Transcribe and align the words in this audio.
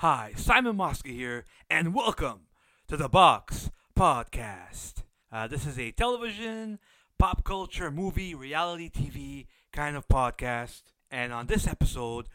Hi, 0.00 0.34
Simon 0.36 0.76
Mosca 0.76 1.08
here, 1.08 1.46
and 1.70 1.94
welcome 1.94 2.40
to 2.86 2.98
the 2.98 3.08
Box 3.08 3.70
Podcast. 3.98 5.04
Uh, 5.32 5.46
this 5.46 5.64
is 5.64 5.78
a 5.78 5.90
television, 5.90 6.78
pop 7.18 7.44
culture, 7.44 7.90
movie, 7.90 8.34
reality 8.34 8.90
TV 8.90 9.46
kind 9.72 9.96
of 9.96 10.06
podcast. 10.06 10.82
And 11.10 11.32
on 11.32 11.46
this 11.46 11.66
episode, 11.66 12.26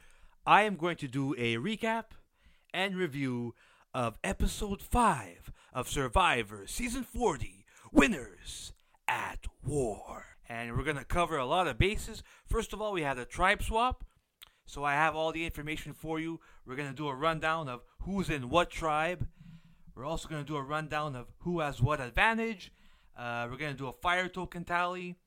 I 0.44 0.64
am 0.64 0.76
going 0.76 0.96
to 0.98 1.08
do 1.08 1.36
a 1.38 1.58
recap 1.58 2.06
and 2.74 2.96
review 2.96 3.54
of 3.94 4.18
episode 4.24 4.82
5 4.82 5.52
of 5.72 5.88
Survivor 5.88 6.64
Season 6.66 7.04
40 7.04 7.68
Winners 7.92 8.74
at 9.08 9.46
War. 9.64 10.26
And 10.50 10.76
we're 10.76 10.84
going 10.84 10.98
to 10.98 11.06
cover 11.06 11.38
a 11.38 11.46
lot 11.46 11.68
of 11.68 11.78
bases. 11.78 12.24
First 12.44 12.74
of 12.74 12.82
all, 12.82 12.92
we 12.92 13.04
had 13.04 13.20
a 13.20 13.26
tribe 13.26 13.62
swap. 13.62 14.04
So 14.72 14.86
I 14.86 14.94
have 14.94 15.18
all 15.18 15.34
the 15.34 15.44
information 15.44 15.92
for 15.92 16.18
you. 16.18 16.40
We're 16.66 16.78
going 16.78 16.88
to 16.88 16.96
do 16.96 17.10
a 17.10 17.14
rundown 17.14 17.68
of 17.68 17.82
who's 18.04 18.30
in 18.30 18.50
what 18.50 18.70
tribe. 18.70 19.28
We're 19.94 20.06
also 20.06 20.30
going 20.30 20.42
to 20.42 20.48
do 20.48 20.56
a 20.56 20.64
rundown 20.64 21.14
of 21.14 21.28
who 21.40 21.60
has 21.60 21.82
what 21.82 22.00
advantage. 22.00 22.72
Uh, 23.20 23.50
we're 23.52 23.58
going 23.58 23.74
to 23.74 23.78
do 23.78 23.90
a 23.90 23.92
fire 23.92 24.30
token 24.30 24.64
tally. 24.64 25.18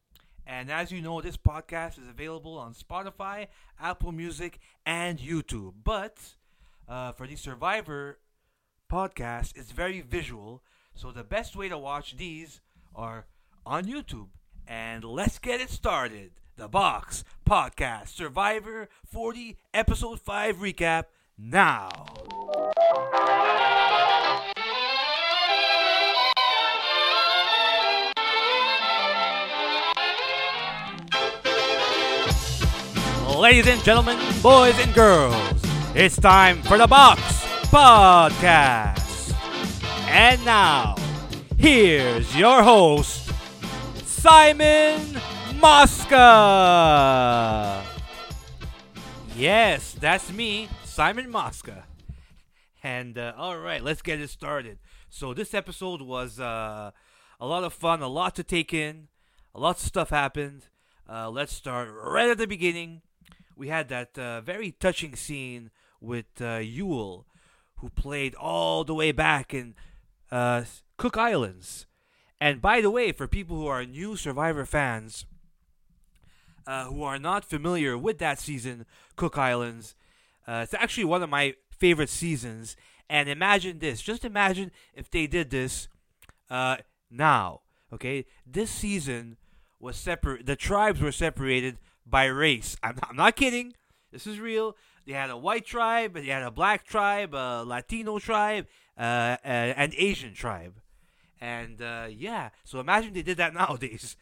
And 0.47 0.73
as 0.73 0.91
you 0.91 1.03
know, 1.03 1.21
this 1.21 1.37
podcast 1.37 1.99
is 1.99 2.09
available 2.09 2.57
on 2.57 2.73
Spotify, 2.73 3.49
Apple 3.79 4.13
Music, 4.13 4.61
and 4.87 5.19
YouTube. 5.19 5.75
But 5.85 6.17
uh, 6.89 7.13
for 7.13 7.27
the 7.27 7.37
Survivor 7.37 8.21
podcast, 8.91 9.59
it's 9.59 9.73
very 9.73 10.01
visual. 10.01 10.63
So 10.95 11.11
the 11.11 11.23
best 11.23 11.55
way 11.55 11.69
to 11.69 11.77
watch 11.77 12.17
these 12.17 12.63
are 12.95 13.27
on 13.67 13.85
YouTube. 13.85 14.29
And 14.67 15.05
let's 15.05 15.39
get 15.39 15.61
it 15.61 15.69
started. 15.69 16.31
The 16.57 16.69
Box 16.69 17.25
Podcast 17.45 18.11
Survivor 18.11 18.89
40 19.11 19.59
Episode 19.73 20.21
5 20.21 20.59
recap 20.59 21.07
now. 21.37 21.91
Ladies 33.37 33.67
and 33.67 33.83
gentlemen, 33.83 34.17
boys 34.41 34.79
and 34.79 34.95
girls, 34.95 35.35
it's 35.97 36.17
time 36.17 36.63
for 36.63 36.79
the 36.79 36.87
Box 36.87 37.21
Podcast. 37.65 39.35
And 40.07 40.45
now, 40.45 40.95
here's 41.59 42.37
your 42.37 42.63
host, 42.63 43.33
Simon 44.07 45.14
Mosca. 45.65 46.21
Yes, 49.35 49.97
that's 49.99 50.31
me, 50.31 50.69
Simon 50.85 51.31
Mosca. 51.31 51.87
And 52.83 53.17
uh, 53.17 53.33
all 53.39 53.57
right, 53.57 53.83
let's 53.83 54.03
get 54.03 54.21
it 54.21 54.29
started. 54.29 54.79
So 55.09 55.33
this 55.33 55.55
episode 55.55 56.03
was 56.03 56.39
uh, 56.39 56.91
a 57.41 57.47
lot 57.47 57.65
of 57.65 57.73
fun, 57.73 58.03
a 58.03 58.09
lot 58.09 58.35
to 58.35 58.45
take 58.45 58.75
in, 58.75 59.09
a 59.55 59.59
lot 59.59 59.77
of 59.77 59.83
stuff 59.83 60.11
happened. 60.11 60.67
Uh, 61.09 61.31
let's 61.31 61.55
start 61.55 61.89
right 61.91 62.29
at 62.29 62.37
the 62.37 62.47
beginning. 62.47 63.01
We 63.57 63.69
had 63.69 63.89
that 63.89 64.19
uh, 64.19 64.43
very 64.43 64.71
touching 64.71 65.17
scene 65.17 65.71
with 65.99 66.27
uh, 66.43 66.61
Yul, 66.61 67.25
who 67.77 67.89
played 67.89 68.35
all 68.35 68.85
the 68.85 68.93
way 68.93 69.13
back 69.13 69.55
in 69.55 69.77
uh, 70.31 70.65
Cook 70.99 71.17
Islands. 71.17 71.87
And 72.39 72.61
by 72.61 72.83
the 72.83 72.91
way, 72.91 73.13
for 73.13 73.27
people 73.27 73.57
who 73.57 73.67
are 73.67 73.87
new 73.87 74.15
Survivor 74.15 74.67
fans, 74.67 75.25
uh, 76.67 76.87
who 76.87 77.03
are 77.03 77.19
not 77.19 77.45
familiar 77.45 77.97
with 77.97 78.19
that 78.19 78.39
season, 78.39 78.87
Cook 79.17 79.39
Islands, 79.39 79.95
uh, 80.47 80.61
it's 80.63 80.75
actually 80.75 81.05
one 81.05 81.23
of 81.23 81.31
my 81.31 81.55
favorite 81.71 82.11
seasons. 82.11 82.77
And 83.09 83.29
imagine 83.29 83.79
this. 83.79 84.01
Just 84.01 84.25
imagine 84.25 84.71
if 84.95 85.11
they 85.11 85.27
did 85.27 85.51
this 85.51 85.89
uh, 86.51 86.79
now. 87.11 87.61
Okay, 87.93 88.27
this 88.47 88.71
season 88.71 89.37
was 89.79 89.97
separate. 89.97 90.47
The 90.47 90.57
tribes 90.57 91.01
were 91.01 91.13
separated 91.13 91.79
by 92.07 92.25
race. 92.25 92.77
I'm 92.83 92.97
not, 92.97 93.11
I'm 93.11 93.17
not 93.17 93.37
kidding. 93.37 93.75
This 94.11 94.27
is 94.27 94.41
real. 94.41 94.77
They 95.07 95.13
had 95.13 95.31
a 95.31 95.37
white 95.37 95.67
tribe, 95.67 96.15
they 96.15 96.27
had 96.27 96.43
a 96.43 96.51
black 96.51 96.87
tribe, 96.87 97.35
a 97.35 97.63
Latino 97.65 98.19
tribe, 98.19 98.67
uh, 98.99 99.37
an 99.45 99.93
Asian 99.99 100.33
tribe, 100.33 100.81
and 101.41 101.83
uh, 101.83 102.07
yeah. 102.09 102.51
So 102.65 102.81
imagine 102.81 103.13
they 103.13 103.23
did 103.23 103.37
that 103.37 103.53
nowadays. 103.63 104.17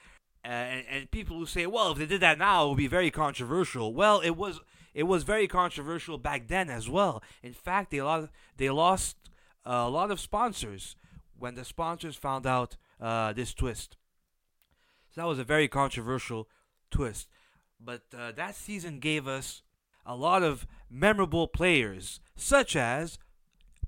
Uh, 0.44 0.48
and, 0.48 0.84
and 0.90 1.10
people 1.10 1.38
who 1.38 1.46
say, 1.46 1.66
well, 1.66 1.92
if 1.92 1.98
they 1.98 2.06
did 2.06 2.20
that 2.20 2.38
now, 2.38 2.64
it 2.64 2.68
would 2.70 2.78
be 2.78 2.88
very 2.88 3.10
controversial. 3.10 3.94
Well, 3.94 4.20
it 4.20 4.36
was 4.36 4.60
it 4.94 5.04
was 5.04 5.22
very 5.22 5.48
controversial 5.48 6.18
back 6.18 6.48
then 6.48 6.68
as 6.68 6.88
well. 6.88 7.22
In 7.42 7.52
fact, 7.52 7.90
they 7.90 8.02
lost 8.02 8.28
they 8.56 8.70
lost 8.70 9.16
a 9.64 9.88
lot 9.88 10.10
of 10.10 10.20
sponsors 10.20 10.96
when 11.38 11.54
the 11.54 11.64
sponsors 11.64 12.16
found 12.16 12.46
out 12.46 12.76
uh, 13.00 13.32
this 13.32 13.54
twist. 13.54 13.96
So 15.14 15.20
that 15.20 15.26
was 15.26 15.38
a 15.38 15.44
very 15.44 15.68
controversial 15.68 16.48
twist. 16.90 17.28
But 17.80 18.02
uh, 18.16 18.32
that 18.32 18.54
season 18.54 18.98
gave 18.98 19.26
us 19.26 19.62
a 20.06 20.16
lot 20.16 20.42
of 20.42 20.66
memorable 20.90 21.46
players, 21.46 22.20
such 22.36 22.76
as 22.76 23.18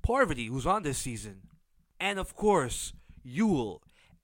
Parvati, 0.02 0.46
who's 0.46 0.66
on 0.66 0.82
this 0.82 0.98
season, 0.98 1.48
and 1.98 2.18
of 2.18 2.34
course 2.36 2.92
Yul, 3.26 3.80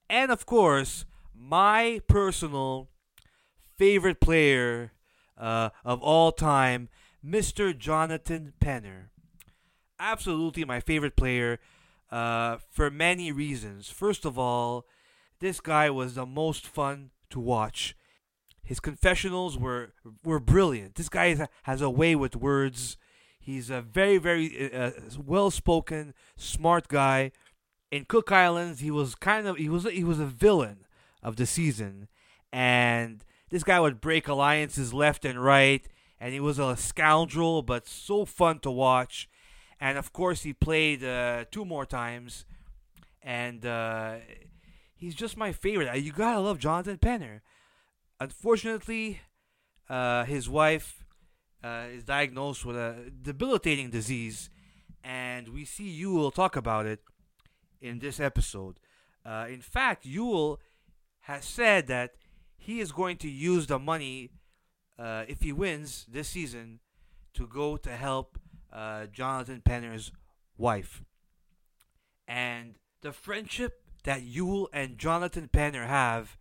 and 0.08 0.30
of 0.30 0.44
course 0.46 1.04
my 1.40 2.00
personal 2.06 2.88
favorite 3.78 4.20
player 4.20 4.92
uh, 5.38 5.70
of 5.84 6.02
all 6.02 6.32
time, 6.32 6.88
Mr. 7.24 7.76
Jonathan 7.76 8.52
Penner. 8.60 9.08
Absolutely 9.98 10.64
my 10.64 10.80
favorite 10.80 11.16
player 11.16 11.58
uh, 12.10 12.58
for 12.70 12.90
many 12.90 13.32
reasons. 13.32 13.88
First 13.88 14.24
of 14.24 14.38
all, 14.38 14.86
this 15.40 15.60
guy 15.60 15.88
was 15.88 16.14
the 16.14 16.26
most 16.26 16.66
fun 16.66 17.10
to 17.30 17.40
watch. 17.40 17.96
His 18.62 18.80
confessionals 18.80 19.58
were 19.58 19.94
were 20.22 20.38
brilliant. 20.38 20.94
This 20.94 21.08
guy 21.08 21.48
has 21.64 21.80
a 21.80 21.90
way 21.90 22.14
with 22.14 22.36
words. 22.36 22.96
He's 23.40 23.70
a 23.70 23.80
very 23.80 24.18
very 24.18 24.72
uh, 24.72 24.92
well 25.18 25.50
spoken, 25.50 26.14
smart 26.36 26.88
guy. 26.88 27.32
In 27.90 28.04
Cook 28.04 28.30
Islands, 28.30 28.80
he 28.80 28.90
was 28.90 29.14
kind 29.14 29.46
of 29.46 29.56
he 29.56 29.68
was 29.68 29.84
he 29.84 30.04
was 30.04 30.20
a 30.20 30.26
villain 30.26 30.84
of 31.22 31.36
the 31.36 31.46
season, 31.46 32.08
and 32.52 33.24
this 33.50 33.64
guy 33.64 33.80
would 33.80 34.00
break 34.00 34.28
alliances 34.28 34.94
left 34.94 35.24
and 35.24 35.42
right, 35.42 35.86
and 36.20 36.32
he 36.32 36.40
was 36.40 36.58
a 36.58 36.76
scoundrel, 36.76 37.62
but 37.62 37.86
so 37.86 38.24
fun 38.24 38.58
to 38.60 38.70
watch. 38.70 39.28
And 39.80 39.96
of 39.96 40.12
course, 40.12 40.42
he 40.42 40.52
played 40.52 41.02
uh, 41.02 41.46
two 41.50 41.64
more 41.64 41.86
times, 41.86 42.44
and 43.22 43.64
uh, 43.64 44.16
he's 44.94 45.14
just 45.14 45.36
my 45.36 45.52
favorite. 45.52 46.00
You 46.02 46.12
gotta 46.12 46.40
love 46.40 46.58
Jonathan 46.58 46.98
Penner. 46.98 47.40
Unfortunately, 48.20 49.20
uh, 49.88 50.24
his 50.24 50.48
wife 50.48 51.04
uh, 51.64 51.86
is 51.90 52.04
diagnosed 52.04 52.64
with 52.64 52.76
a 52.76 53.10
debilitating 53.22 53.90
disease, 53.90 54.50
and 55.02 55.48
we 55.48 55.64
see 55.64 56.02
Yul 56.02 56.32
talk 56.32 56.54
about 56.56 56.86
it 56.86 57.00
in 57.80 57.98
this 57.98 58.20
episode. 58.20 58.78
Uh, 59.24 59.46
in 59.48 59.60
fact, 59.60 60.04
Yul 60.06 60.58
has 61.30 61.44
said 61.44 61.86
that 61.86 62.14
he 62.56 62.80
is 62.80 62.90
going 62.90 63.16
to 63.16 63.28
use 63.28 63.68
the 63.68 63.78
money 63.78 64.30
uh, 64.98 65.24
if 65.28 65.42
he 65.42 65.52
wins 65.52 66.04
this 66.10 66.28
season 66.28 66.80
to 67.34 67.46
go 67.46 67.76
to 67.76 67.90
help 67.90 68.36
uh, 68.72 69.06
Jonathan 69.06 69.62
Penner's 69.64 70.10
wife. 70.58 71.04
And 72.26 72.74
the 73.00 73.12
friendship 73.12 73.80
that 74.02 74.22
Yul 74.22 74.66
and 74.72 74.98
Jonathan 74.98 75.48
Penner 75.52 75.86
have 75.86 76.36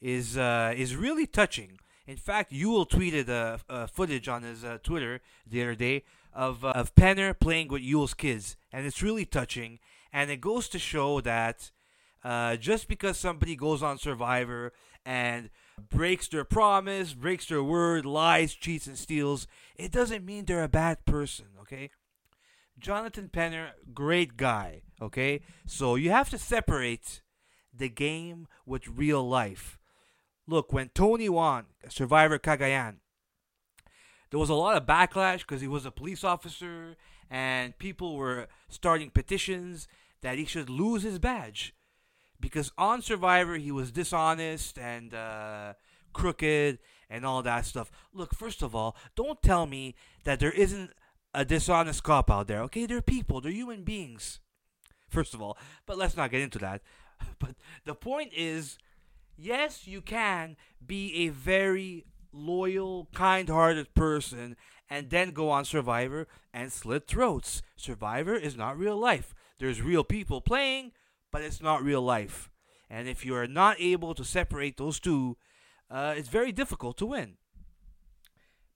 is 0.00 0.36
uh, 0.36 0.74
is 0.76 0.96
really 0.96 1.26
touching. 1.26 1.78
In 2.06 2.16
fact, 2.16 2.52
Yul 2.52 2.88
tweeted 2.88 3.28
a, 3.28 3.86
footage 3.86 4.28
on 4.28 4.42
his 4.42 4.64
uh, 4.64 4.78
Twitter 4.82 5.20
the 5.46 5.62
other 5.62 5.76
day 5.76 6.02
of 6.32 6.64
uh, 6.64 6.70
of 6.70 6.94
Penner 6.96 7.38
playing 7.38 7.68
with 7.68 7.82
Yul's 7.82 8.14
kids, 8.14 8.56
and 8.72 8.84
it's 8.84 9.00
really 9.00 9.24
touching. 9.24 9.78
And 10.12 10.28
it 10.30 10.40
goes 10.40 10.68
to 10.70 10.78
show 10.78 11.20
that 11.20 11.70
uh, 12.24 12.56
just 12.56 12.88
because 12.88 13.18
somebody 13.18 13.54
goes 13.54 13.82
on 13.82 13.98
Survivor 13.98 14.72
and 15.04 15.50
breaks 15.90 16.26
their 16.28 16.44
promise, 16.44 17.12
breaks 17.12 17.46
their 17.46 17.62
word, 17.62 18.06
lies, 18.06 18.54
cheats, 18.54 18.86
and 18.86 18.98
steals, 18.98 19.46
it 19.76 19.92
doesn't 19.92 20.24
mean 20.24 20.46
they're 20.46 20.64
a 20.64 20.68
bad 20.68 21.04
person, 21.04 21.46
okay? 21.60 21.90
Jonathan 22.78 23.28
Penner, 23.30 23.70
great 23.92 24.36
guy, 24.36 24.82
okay? 25.02 25.42
So 25.66 25.96
you 25.96 26.10
have 26.10 26.30
to 26.30 26.38
separate 26.38 27.20
the 27.76 27.90
game 27.90 28.46
with 28.64 28.88
real 28.88 29.26
life. 29.26 29.78
Look, 30.46 30.72
when 30.72 30.90
Tony 30.94 31.28
won 31.28 31.66
Survivor 31.88 32.38
Cagayan, 32.38 32.96
there 34.30 34.40
was 34.40 34.50
a 34.50 34.54
lot 34.54 34.76
of 34.76 34.86
backlash 34.86 35.40
because 35.40 35.60
he 35.60 35.68
was 35.68 35.84
a 35.84 35.90
police 35.90 36.24
officer 36.24 36.96
and 37.30 37.76
people 37.78 38.16
were 38.16 38.48
starting 38.68 39.10
petitions 39.10 39.86
that 40.22 40.38
he 40.38 40.44
should 40.44 40.70
lose 40.70 41.02
his 41.02 41.18
badge 41.18 41.74
because 42.40 42.72
on 42.76 43.02
Survivor 43.02 43.56
he 43.56 43.70
was 43.70 43.90
dishonest 43.90 44.78
and 44.78 45.14
uh, 45.14 45.74
crooked 46.12 46.78
and 47.10 47.24
all 47.24 47.42
that 47.42 47.66
stuff. 47.66 47.90
Look, 48.12 48.34
first 48.34 48.62
of 48.62 48.74
all, 48.74 48.96
don't 49.14 49.42
tell 49.42 49.66
me 49.66 49.94
that 50.24 50.40
there 50.40 50.52
isn't 50.52 50.90
a 51.32 51.44
dishonest 51.44 52.02
cop 52.02 52.30
out 52.30 52.46
there. 52.46 52.60
Okay, 52.62 52.86
they're 52.86 53.02
people, 53.02 53.40
they're 53.40 53.52
human 53.52 53.84
beings. 53.84 54.40
First 55.08 55.34
of 55.34 55.42
all, 55.42 55.58
but 55.86 55.98
let's 55.98 56.16
not 56.16 56.30
get 56.30 56.40
into 56.40 56.58
that. 56.58 56.82
But 57.38 57.54
the 57.84 57.94
point 57.94 58.32
is, 58.34 58.78
yes, 59.36 59.86
you 59.86 60.00
can 60.00 60.56
be 60.84 61.26
a 61.26 61.28
very 61.28 62.04
loyal, 62.32 63.08
kind-hearted 63.14 63.94
person 63.94 64.56
and 64.90 65.10
then 65.10 65.30
go 65.30 65.50
on 65.50 65.64
Survivor 65.64 66.26
and 66.52 66.72
slit 66.72 67.06
throats. 67.06 67.62
Survivor 67.76 68.34
is 68.34 68.56
not 68.56 68.78
real 68.78 68.96
life. 68.96 69.34
There's 69.58 69.80
real 69.80 70.04
people 70.04 70.40
playing, 70.40 70.92
but 71.34 71.42
it's 71.42 71.60
not 71.60 71.82
real 71.82 72.00
life. 72.00 72.48
And 72.88 73.08
if 73.08 73.26
you 73.26 73.34
are 73.34 73.48
not 73.48 73.80
able 73.80 74.14
to 74.14 74.24
separate 74.24 74.76
those 74.76 75.00
two, 75.00 75.36
uh, 75.90 76.14
it's 76.16 76.28
very 76.28 76.52
difficult 76.52 76.96
to 76.98 77.06
win. 77.06 77.38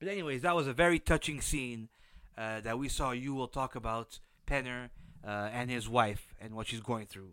But 0.01 0.09
anyways, 0.09 0.43
that 0.43 0.57
was 0.57 0.67
a 0.67 0.73
very 0.73 0.99
touching 0.99 1.41
scene 1.41 1.89
uh, 2.37 2.61
that 2.63 2.77
we 2.77 2.89
saw. 2.89 3.13
You 3.13 3.33
will 3.33 3.47
talk 3.47 3.77
about 3.77 4.19
Penner 4.45 4.91
uh, 5.25 5.51
and 5.53 5.71
his 5.71 5.89
wife 5.89 6.35
and 6.41 6.53
what 6.53 6.67
she's 6.67 6.81
going 6.81 7.07
through. 7.07 7.31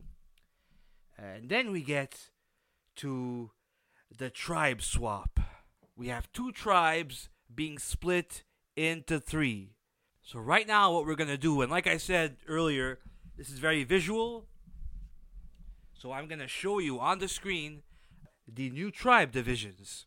And 1.18 1.50
then 1.50 1.72
we 1.72 1.82
get 1.82 2.30
to 2.98 3.50
the 4.16 4.30
tribe 4.30 4.84
swap. 4.84 5.40
We 5.96 6.10
have 6.10 6.32
two 6.34 6.52
tribes 6.52 7.30
being 7.54 7.80
split 7.80 8.44
into 8.76 9.20
three. 9.20 9.72
So 10.22 10.38
right 10.38 10.68
now, 10.68 10.94
what 10.94 11.08
we're 11.08 11.16
gonna 11.16 11.36
do, 11.36 11.64
and 11.64 11.72
like 11.72 11.88
I 11.88 11.98
said 11.98 12.38
earlier, 12.48 13.00
this 13.38 13.50
is 13.50 13.58
very 13.58 13.84
visual. 13.84 14.46
So 16.06 16.12
I'm 16.12 16.28
gonna 16.28 16.48
show 16.48 16.78
you 16.78 17.00
on 17.00 17.18
the 17.18 17.28
screen 17.28 17.82
the 18.48 18.70
new 18.70 18.92
tribe 18.92 19.32
divisions. 19.32 20.06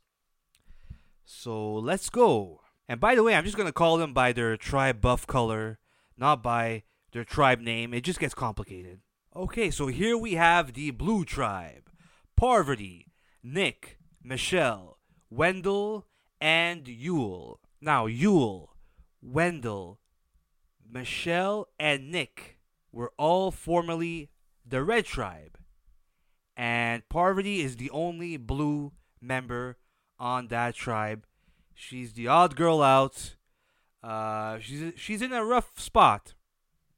So 1.24 1.74
let's 1.74 2.08
go. 2.08 2.60
And 2.88 3.00
by 3.00 3.16
the 3.16 3.24
way, 3.24 3.34
I'm 3.34 3.44
just 3.44 3.56
gonna 3.56 3.72
call 3.72 3.96
them 3.96 4.14
by 4.14 4.32
their 4.32 4.56
tribe 4.56 5.00
buff 5.00 5.26
color, 5.26 5.80
not 6.16 6.40
by 6.40 6.84
their 7.10 7.24
tribe 7.24 7.58
name. 7.58 7.92
It 7.92 8.02
just 8.02 8.20
gets 8.20 8.32
complicated. 8.32 9.00
Okay, 9.34 9.72
so 9.72 9.88
here 9.88 10.16
we 10.16 10.34
have 10.34 10.74
the 10.74 10.92
blue 10.92 11.24
tribe 11.24 11.90
Parvati, 12.36 13.10
Nick, 13.42 13.98
Michelle, 14.22 15.00
Wendell, 15.30 16.06
and 16.40 16.84
Yul. 16.84 17.56
Now, 17.80 18.06
Yul, 18.06 18.68
Wendell, 19.20 19.98
Michelle, 20.88 21.66
and 21.76 22.12
Nick 22.12 22.60
were 22.92 23.10
all 23.18 23.50
formerly 23.50 24.30
the 24.64 24.84
Red 24.84 25.04
Tribe. 25.04 25.57
And 26.58 27.08
Parvati 27.08 27.60
is 27.60 27.76
the 27.76 27.88
only 27.90 28.36
blue 28.36 28.90
member 29.20 29.76
on 30.18 30.48
that 30.48 30.74
tribe. 30.74 31.24
She's 31.72 32.14
the 32.14 32.26
odd 32.26 32.56
girl 32.56 32.82
out. 32.82 33.36
Uh, 34.02 34.58
she's 34.58 34.92
she's 34.96 35.22
in 35.22 35.32
a 35.32 35.44
rough 35.44 35.78
spot, 35.78 36.34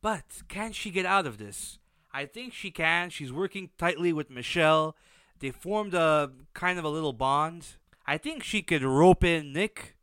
but 0.00 0.42
can 0.48 0.72
she 0.72 0.90
get 0.90 1.04
out 1.04 1.26
of 1.26 1.36
this? 1.36 1.78
I 2.10 2.24
think 2.24 2.54
she 2.54 2.70
can. 2.70 3.10
She's 3.10 3.32
working 3.32 3.68
tightly 3.76 4.14
with 4.14 4.30
Michelle. 4.30 4.96
They 5.38 5.50
formed 5.50 5.92
a 5.92 6.30
kind 6.54 6.78
of 6.78 6.84
a 6.84 6.88
little 6.88 7.12
bond. 7.12 7.76
I 8.06 8.16
think 8.16 8.42
she 8.42 8.62
could 8.62 8.82
rope 8.82 9.22
in 9.22 9.52
Nick, 9.52 9.96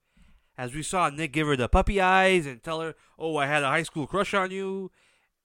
as 0.55 0.75
we 0.75 0.83
saw 0.83 1.09
Nick 1.09 1.33
give 1.33 1.47
her 1.47 1.55
the 1.55 1.67
puppy 1.67 1.99
eyes 1.99 2.45
and 2.45 2.61
tell 2.61 2.81
her, 2.81 2.93
"Oh, 3.17 3.37
I 3.37 3.47
had 3.47 3.63
a 3.63 3.69
high 3.69 3.83
school 3.83 4.05
crush 4.05 4.35
on 4.35 4.51
you," 4.51 4.91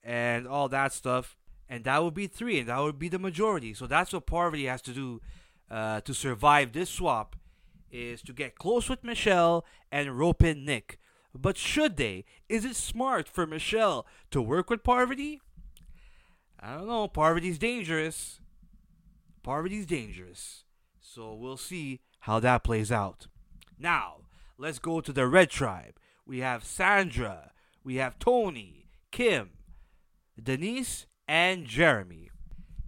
and 0.02 0.46
all 0.46 0.68
that 0.68 0.92
stuff. 0.92 1.38
And 1.72 1.84
that 1.84 2.04
would 2.04 2.12
be 2.12 2.26
three, 2.26 2.58
and 2.58 2.68
that 2.68 2.80
would 2.80 2.98
be 2.98 3.08
the 3.08 3.18
majority. 3.18 3.72
So 3.72 3.86
that's 3.86 4.12
what 4.12 4.26
Parvati 4.26 4.66
has 4.66 4.82
to 4.82 4.92
do 4.92 5.22
uh, 5.70 6.02
to 6.02 6.12
survive 6.12 6.72
this 6.72 6.90
swap, 6.90 7.34
is 7.90 8.20
to 8.24 8.34
get 8.34 8.58
close 8.58 8.90
with 8.90 9.02
Michelle 9.02 9.64
and 9.90 10.18
rope 10.18 10.42
in 10.42 10.66
Nick. 10.66 10.98
But 11.34 11.56
should 11.56 11.96
they? 11.96 12.26
Is 12.46 12.66
it 12.66 12.76
smart 12.76 13.26
for 13.26 13.46
Michelle 13.46 14.04
to 14.32 14.42
work 14.42 14.68
with 14.68 14.84
Parvati? 14.84 15.40
I 16.60 16.74
don't 16.74 16.88
know. 16.88 17.08
Parvati's 17.08 17.58
dangerous. 17.58 18.38
Parvati's 19.42 19.86
dangerous. 19.86 20.64
So 21.00 21.32
we'll 21.32 21.56
see 21.56 22.00
how 22.20 22.38
that 22.40 22.64
plays 22.64 22.92
out. 22.92 23.28
Now, 23.78 24.16
let's 24.58 24.78
go 24.78 25.00
to 25.00 25.10
the 25.10 25.26
red 25.26 25.48
tribe. 25.48 25.94
We 26.26 26.40
have 26.40 26.64
Sandra, 26.64 27.52
we 27.82 27.94
have 27.94 28.18
Tony, 28.18 28.90
Kim, 29.10 29.52
Denise, 30.40 31.06
and 31.32 31.64
Jeremy. 31.64 32.28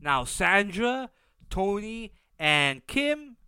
Now, 0.02 0.24
Sandra, 0.24 1.08
Tony, 1.48 2.12
and 2.38 2.86
Kim 2.86 3.38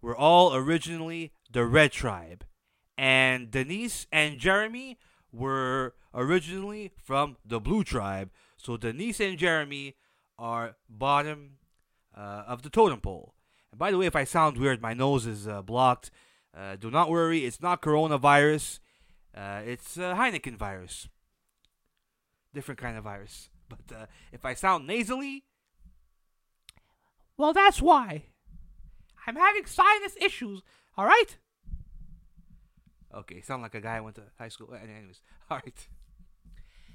were 0.00 0.16
all 0.16 0.54
originally 0.54 1.32
the 1.50 1.64
red 1.64 1.90
tribe, 1.90 2.44
and 2.96 3.50
Denise 3.50 4.06
and 4.12 4.38
Jeremy 4.38 4.96
were 5.32 5.94
originally 6.14 6.92
from 7.02 7.36
the 7.44 7.58
blue 7.58 7.82
tribe. 7.82 8.30
So 8.56 8.76
Denise 8.76 9.18
and 9.18 9.36
Jeremy 9.36 9.96
are 10.38 10.76
bottom 10.88 11.54
uh, 12.16 12.44
of 12.46 12.62
the 12.62 12.70
totem 12.70 13.00
pole. 13.00 13.34
And 13.72 13.78
by 13.80 13.90
the 13.90 13.98
way, 13.98 14.06
if 14.06 14.14
I 14.14 14.22
sound 14.22 14.56
weird, 14.56 14.80
my 14.80 14.94
nose 14.94 15.26
is 15.26 15.48
uh, 15.48 15.62
blocked. 15.62 16.12
Uh, 16.56 16.76
do 16.76 16.92
not 16.92 17.10
worry, 17.10 17.44
it's 17.44 17.60
not 17.60 17.82
coronavirus. 17.82 18.78
Uh, 19.36 19.62
it's 19.66 19.96
Heineken 19.96 20.56
virus. 20.56 21.08
Different 22.54 22.78
kind 22.78 22.96
of 22.96 23.02
virus. 23.02 23.50
But 23.68 23.96
uh, 23.96 24.06
if 24.32 24.44
I 24.44 24.54
sound 24.54 24.86
nasally, 24.86 25.44
well, 27.36 27.52
that's 27.52 27.80
why. 27.80 28.24
I'm 29.26 29.36
having 29.36 29.64
sinus 29.66 30.16
issues, 30.20 30.62
alright? 30.98 31.36
Okay, 33.14 33.40
sound 33.40 33.62
like 33.62 33.74
a 33.74 33.80
guy 33.80 33.96
I 33.96 34.00
went 34.00 34.16
to 34.16 34.22
high 34.38 34.48
school. 34.48 34.74
Anyways, 34.74 35.20
alright. 35.50 35.88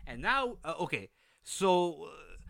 And 0.06 0.22
now, 0.22 0.58
uh, 0.66 0.74
okay, 0.82 1.10
so 1.44 2.06
uh, 2.06 2.44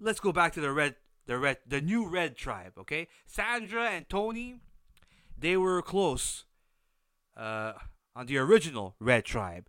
let's 0.00 0.20
go 0.20 0.32
back 0.32 0.52
to 0.54 0.60
the 0.60 0.72
red, 0.72 0.96
the 1.26 1.38
red, 1.38 1.58
the 1.66 1.80
new 1.80 2.08
red 2.08 2.36
tribe. 2.36 2.72
Okay, 2.78 3.06
Sandra 3.26 3.90
and 3.90 4.08
Tony, 4.08 4.56
they 5.38 5.56
were 5.56 5.82
close 5.82 6.44
uh, 7.36 7.74
on 8.16 8.26
the 8.26 8.38
original 8.38 8.96
red 8.98 9.24
tribe. 9.24 9.68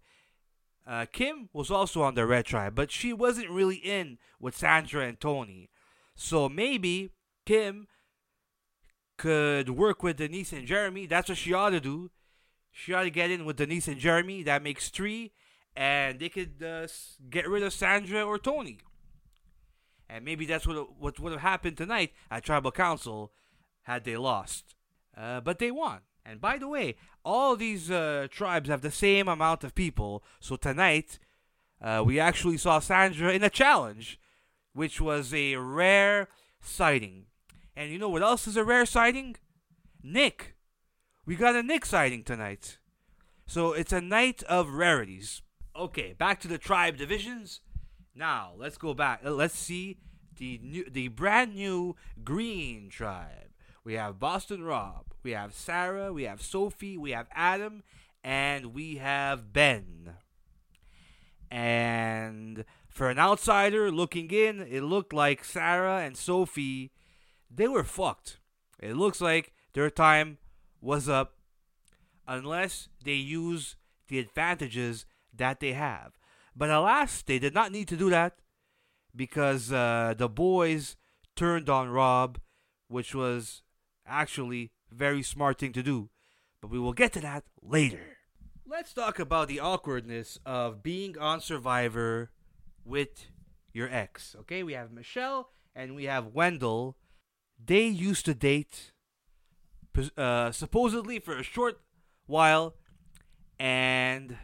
Uh, 0.87 1.05
Kim 1.11 1.49
was 1.51 1.69
also 1.69 2.01
on 2.01 2.15
the 2.15 2.25
red 2.25 2.45
tribe, 2.45 2.73
but 2.73 2.91
she 2.91 3.11
wasn't 3.11 3.49
really 3.49 3.75
in 3.75 4.17
with 4.39 4.55
Sandra 4.55 5.05
and 5.05 5.19
Tony. 5.19 5.69
So 6.15 6.47
maybe 6.47 7.09
Kim 7.45 7.87
could 9.17 9.69
work 9.69 10.01
with 10.01 10.17
Denise 10.17 10.53
and 10.53 10.65
Jeremy. 10.65 11.05
That's 11.05 11.27
what 11.27 11.37
she 11.37 11.53
ought 11.53 11.71
to 11.71 11.81
do. 11.81 12.11
She 12.71 12.93
ought 12.93 13.03
to 13.03 13.09
get 13.09 13.31
in 13.31 13.43
with 13.43 13.57
Denise 13.57 13.87
and 13.87 13.99
Jeremy. 13.99 14.43
That 14.43 14.63
makes 14.63 14.89
three 14.89 15.33
and 15.77 16.19
they 16.19 16.27
could 16.27 16.63
uh, 16.65 16.87
get 17.29 17.47
rid 17.47 17.61
of 17.61 17.71
Sandra 17.71 18.23
or 18.23 18.39
Tony. 18.39 18.79
And 20.09 20.25
maybe 20.25 20.47
that's 20.47 20.65
what 20.65 20.99
what 20.99 21.19
would 21.19 21.31
have 21.31 21.41
happened 21.41 21.77
tonight 21.77 22.13
at 22.31 22.43
Tribal 22.43 22.71
Council 22.71 23.31
had 23.83 24.03
they 24.03 24.17
lost. 24.17 24.73
Uh, 25.15 25.39
but 25.39 25.59
they 25.59 25.69
won. 25.69 25.99
And 26.27 26.41
by 26.41 26.57
the 26.57 26.67
way, 26.67 26.95
all 27.23 27.55
these 27.55 27.89
uh, 27.89 28.27
tribes 28.29 28.69
have 28.69 28.81
the 28.81 28.91
same 28.91 29.29
amount 29.29 29.63
of 29.63 29.73
people. 29.73 30.23
So 30.41 30.57
tonight, 30.57 31.19
uh, 31.81 32.03
we 32.05 32.19
actually 32.19 32.57
saw 32.57 32.79
Sandra 32.79 33.31
in 33.31 33.43
a 33.43 33.49
challenge, 33.49 34.19
which 34.73 34.99
was 34.99 35.33
a 35.33 35.55
rare 35.55 36.27
sighting. 36.59 37.27
And 37.77 37.91
you 37.91 37.97
know 37.97 38.09
what 38.09 38.23
else 38.23 38.45
is 38.45 38.57
a 38.57 38.65
rare 38.65 38.85
sighting? 38.85 39.37
Nick. 40.03 40.55
We 41.25 41.37
got 41.37 41.55
a 41.55 41.63
Nick 41.63 41.85
sighting 41.85 42.23
tonight. 42.23 42.77
So 43.45 43.71
it's 43.71 43.93
a 43.93 44.01
night 44.01 44.43
of 44.43 44.71
rarities. 44.71 45.41
Okay, 45.77 46.11
back 46.11 46.41
to 46.41 46.49
the 46.49 46.57
tribe 46.57 46.97
divisions. 46.97 47.61
Now 48.13 48.51
let's 48.57 48.77
go 48.77 48.93
back. 48.93 49.21
Let's 49.23 49.57
see 49.57 49.99
the 50.37 50.59
new, 50.61 50.89
the 50.89 51.07
brand 51.07 51.55
new 51.55 51.95
green 52.25 52.89
tribe. 52.89 53.46
We 53.87 53.93
have 53.93 54.19
Boston 54.19 54.65
Rob. 54.65 55.13
We 55.23 55.31
have 55.31 55.53
Sarah. 55.53 56.11
We 56.11 56.23
have 56.23 56.41
Sophie. 56.41 56.97
We 56.97 57.11
have 57.11 57.29
Adam, 57.33 57.83
and 58.21 58.73
we 58.73 58.97
have 58.97 59.53
Ben. 59.53 60.15
And 61.49 62.65
for 62.89 63.09
an 63.09 63.17
outsider 63.17 63.89
looking 63.89 64.29
in, 64.29 64.59
it 64.59 64.81
looked 64.81 65.13
like 65.13 65.45
Sarah 65.45 65.99
and 65.99 66.17
Sophie, 66.17 66.91
they 67.49 67.69
were 67.69 67.85
fucked. 67.85 68.41
It 68.77 68.97
looks 68.97 69.21
like 69.21 69.53
their 69.71 69.89
time 69.89 70.37
was 70.81 71.07
up 71.07 71.37
unless 72.27 72.89
they 73.05 73.13
use 73.13 73.77
the 74.09 74.19
advantages 74.19 75.05
that 75.33 75.61
they 75.61 75.71
have. 75.71 76.17
But 76.53 76.71
alas, 76.71 77.21
they 77.21 77.39
did 77.39 77.53
not 77.53 77.71
need 77.71 77.87
to 77.87 77.95
do 77.95 78.09
that 78.09 78.39
because 79.15 79.71
uh, 79.71 80.13
the 80.17 80.27
boys 80.27 80.97
turned 81.37 81.69
on 81.69 81.87
Rob, 81.87 82.37
which 82.89 83.15
was 83.15 83.61
actually 84.07 84.71
very 84.91 85.21
smart 85.23 85.59
thing 85.59 85.73
to 85.73 85.83
do. 85.83 86.09
But 86.61 86.71
we 86.71 86.79
will 86.79 86.93
get 86.93 87.13
to 87.13 87.21
that 87.21 87.43
later. 87.61 88.17
Let's 88.65 88.93
talk 88.93 89.19
about 89.19 89.47
the 89.47 89.59
awkwardness 89.59 90.39
of 90.45 90.83
being 90.83 91.17
on 91.17 91.39
Survivor 91.41 92.31
with 92.83 93.27
your 93.73 93.89
ex. 93.89 94.35
Okay, 94.41 94.63
we 94.63 94.73
have 94.73 94.91
Michelle 94.91 95.49
and 95.75 95.95
we 95.95 96.05
have 96.05 96.33
Wendell. 96.33 96.97
They 97.63 97.85
used 97.87 98.25
to 98.25 98.33
date 98.33 98.91
uh, 100.17 100.51
supposedly 100.51 101.19
for 101.19 101.37
a 101.37 101.43
short 101.43 101.79
while, 102.25 102.75
and 103.59 104.37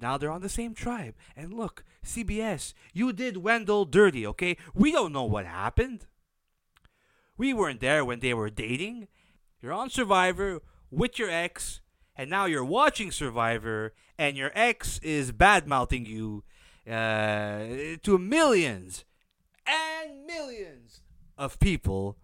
Now 0.00 0.18
they're 0.18 0.30
on 0.30 0.42
the 0.42 0.48
same 0.48 0.74
tribe. 0.74 1.14
And 1.36 1.54
look, 1.54 1.84
CBS, 2.04 2.74
you 2.92 3.12
did 3.12 3.38
Wendell 3.38 3.86
dirty, 3.86 4.26
okay? 4.26 4.56
We 4.74 4.92
don't 4.92 5.12
know 5.12 5.24
what 5.24 5.46
happened. 5.46 6.06
We 7.36 7.52
weren't 7.52 7.80
there 7.80 8.04
when 8.04 8.20
they 8.20 8.34
were 8.34 8.50
dating. 8.50 9.08
You're 9.60 9.72
on 9.72 9.90
Survivor 9.90 10.60
with 10.90 11.18
your 11.18 11.30
ex, 11.30 11.80
and 12.16 12.30
now 12.30 12.44
you're 12.46 12.64
watching 12.64 13.10
Survivor, 13.10 13.92
and 14.18 14.36
your 14.36 14.52
ex 14.54 14.98
is 14.98 15.32
bad 15.32 15.66
mouthing 15.66 16.06
you 16.06 16.44
uh, 16.86 17.96
to 18.02 18.18
millions 18.18 19.04
and 19.66 20.26
millions 20.26 21.00
of 21.36 21.58
people, 21.58 22.16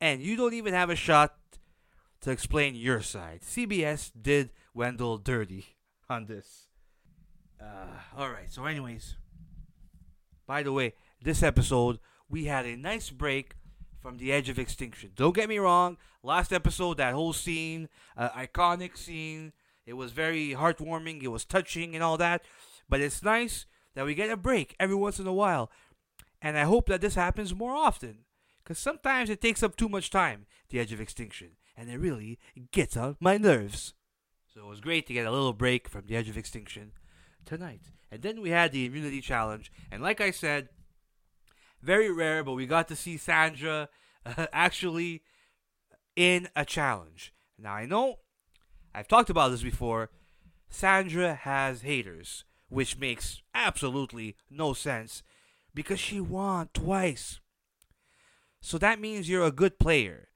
and 0.00 0.22
you 0.22 0.36
don't 0.36 0.54
even 0.54 0.72
have 0.72 0.88
a 0.88 0.96
shot 0.96 1.36
to 2.22 2.30
explain 2.30 2.74
your 2.74 3.02
side. 3.02 3.40
CBS 3.42 4.10
did 4.20 4.50
Wendell 4.72 5.18
dirty 5.18 5.76
on 6.08 6.26
this. 6.26 6.68
Uh, 7.60 7.98
all 8.16 8.30
right. 8.30 8.50
So, 8.50 8.64
anyways, 8.64 9.16
by 10.46 10.62
the 10.62 10.72
way, 10.72 10.94
this 11.22 11.42
episode 11.42 11.98
we 12.32 12.46
had 12.46 12.64
a 12.64 12.76
nice 12.76 13.10
break 13.10 13.54
from 14.00 14.16
the 14.16 14.32
edge 14.32 14.48
of 14.48 14.58
extinction. 14.58 15.10
Don't 15.14 15.36
get 15.36 15.50
me 15.50 15.58
wrong. 15.58 15.98
Last 16.22 16.52
episode, 16.52 16.96
that 16.96 17.12
whole 17.12 17.34
scene, 17.34 17.90
uh, 18.16 18.30
iconic 18.30 18.96
scene, 18.96 19.52
it 19.84 19.92
was 19.92 20.12
very 20.12 20.50
heartwarming. 20.50 21.22
It 21.22 21.28
was 21.28 21.44
touching 21.44 21.94
and 21.94 22.02
all 22.02 22.16
that. 22.16 22.42
But 22.88 23.00
it's 23.00 23.22
nice 23.22 23.66
that 23.94 24.06
we 24.06 24.14
get 24.14 24.30
a 24.30 24.36
break 24.36 24.74
every 24.80 24.96
once 24.96 25.20
in 25.20 25.26
a 25.26 25.32
while. 25.32 25.70
And 26.40 26.56
I 26.56 26.62
hope 26.62 26.86
that 26.86 27.02
this 27.02 27.16
happens 27.16 27.54
more 27.54 27.74
often. 27.74 28.20
Because 28.64 28.78
sometimes 28.78 29.28
it 29.28 29.42
takes 29.42 29.62
up 29.62 29.76
too 29.76 29.88
much 29.88 30.08
time, 30.08 30.46
the 30.70 30.80
edge 30.80 30.92
of 30.92 31.00
extinction. 31.00 31.50
And 31.76 31.90
it 31.90 31.98
really 31.98 32.38
gets 32.70 32.96
on 32.96 33.16
my 33.20 33.36
nerves. 33.36 33.92
So 34.54 34.60
it 34.62 34.68
was 34.68 34.80
great 34.80 35.06
to 35.08 35.12
get 35.12 35.26
a 35.26 35.30
little 35.30 35.52
break 35.52 35.86
from 35.86 36.06
the 36.06 36.16
edge 36.16 36.30
of 36.30 36.38
extinction 36.38 36.92
tonight. 37.44 37.90
And 38.10 38.22
then 38.22 38.40
we 38.40 38.50
had 38.50 38.72
the 38.72 38.86
immunity 38.86 39.20
challenge. 39.20 39.70
And 39.90 40.02
like 40.02 40.20
I 40.20 40.30
said, 40.30 40.70
very 41.82 42.10
rare, 42.10 42.44
but 42.44 42.52
we 42.52 42.66
got 42.66 42.88
to 42.88 42.96
see 42.96 43.16
Sandra 43.16 43.88
uh, 44.24 44.46
actually 44.52 45.22
in 46.16 46.48
a 46.54 46.64
challenge. 46.64 47.32
Now 47.58 47.72
I 47.74 47.86
know 47.86 48.16
I've 48.94 49.08
talked 49.08 49.30
about 49.30 49.50
this 49.50 49.62
before. 49.62 50.10
Sandra 50.68 51.34
has 51.34 51.82
haters, 51.82 52.44
which 52.68 52.98
makes 52.98 53.42
absolutely 53.54 54.36
no 54.50 54.72
sense 54.72 55.22
because 55.74 56.00
she 56.00 56.20
won 56.20 56.68
twice. 56.72 57.40
So 58.60 58.78
that 58.78 59.00
means 59.00 59.28
you're 59.28 59.44
a 59.44 59.52
good 59.52 59.78
player. 59.78 60.28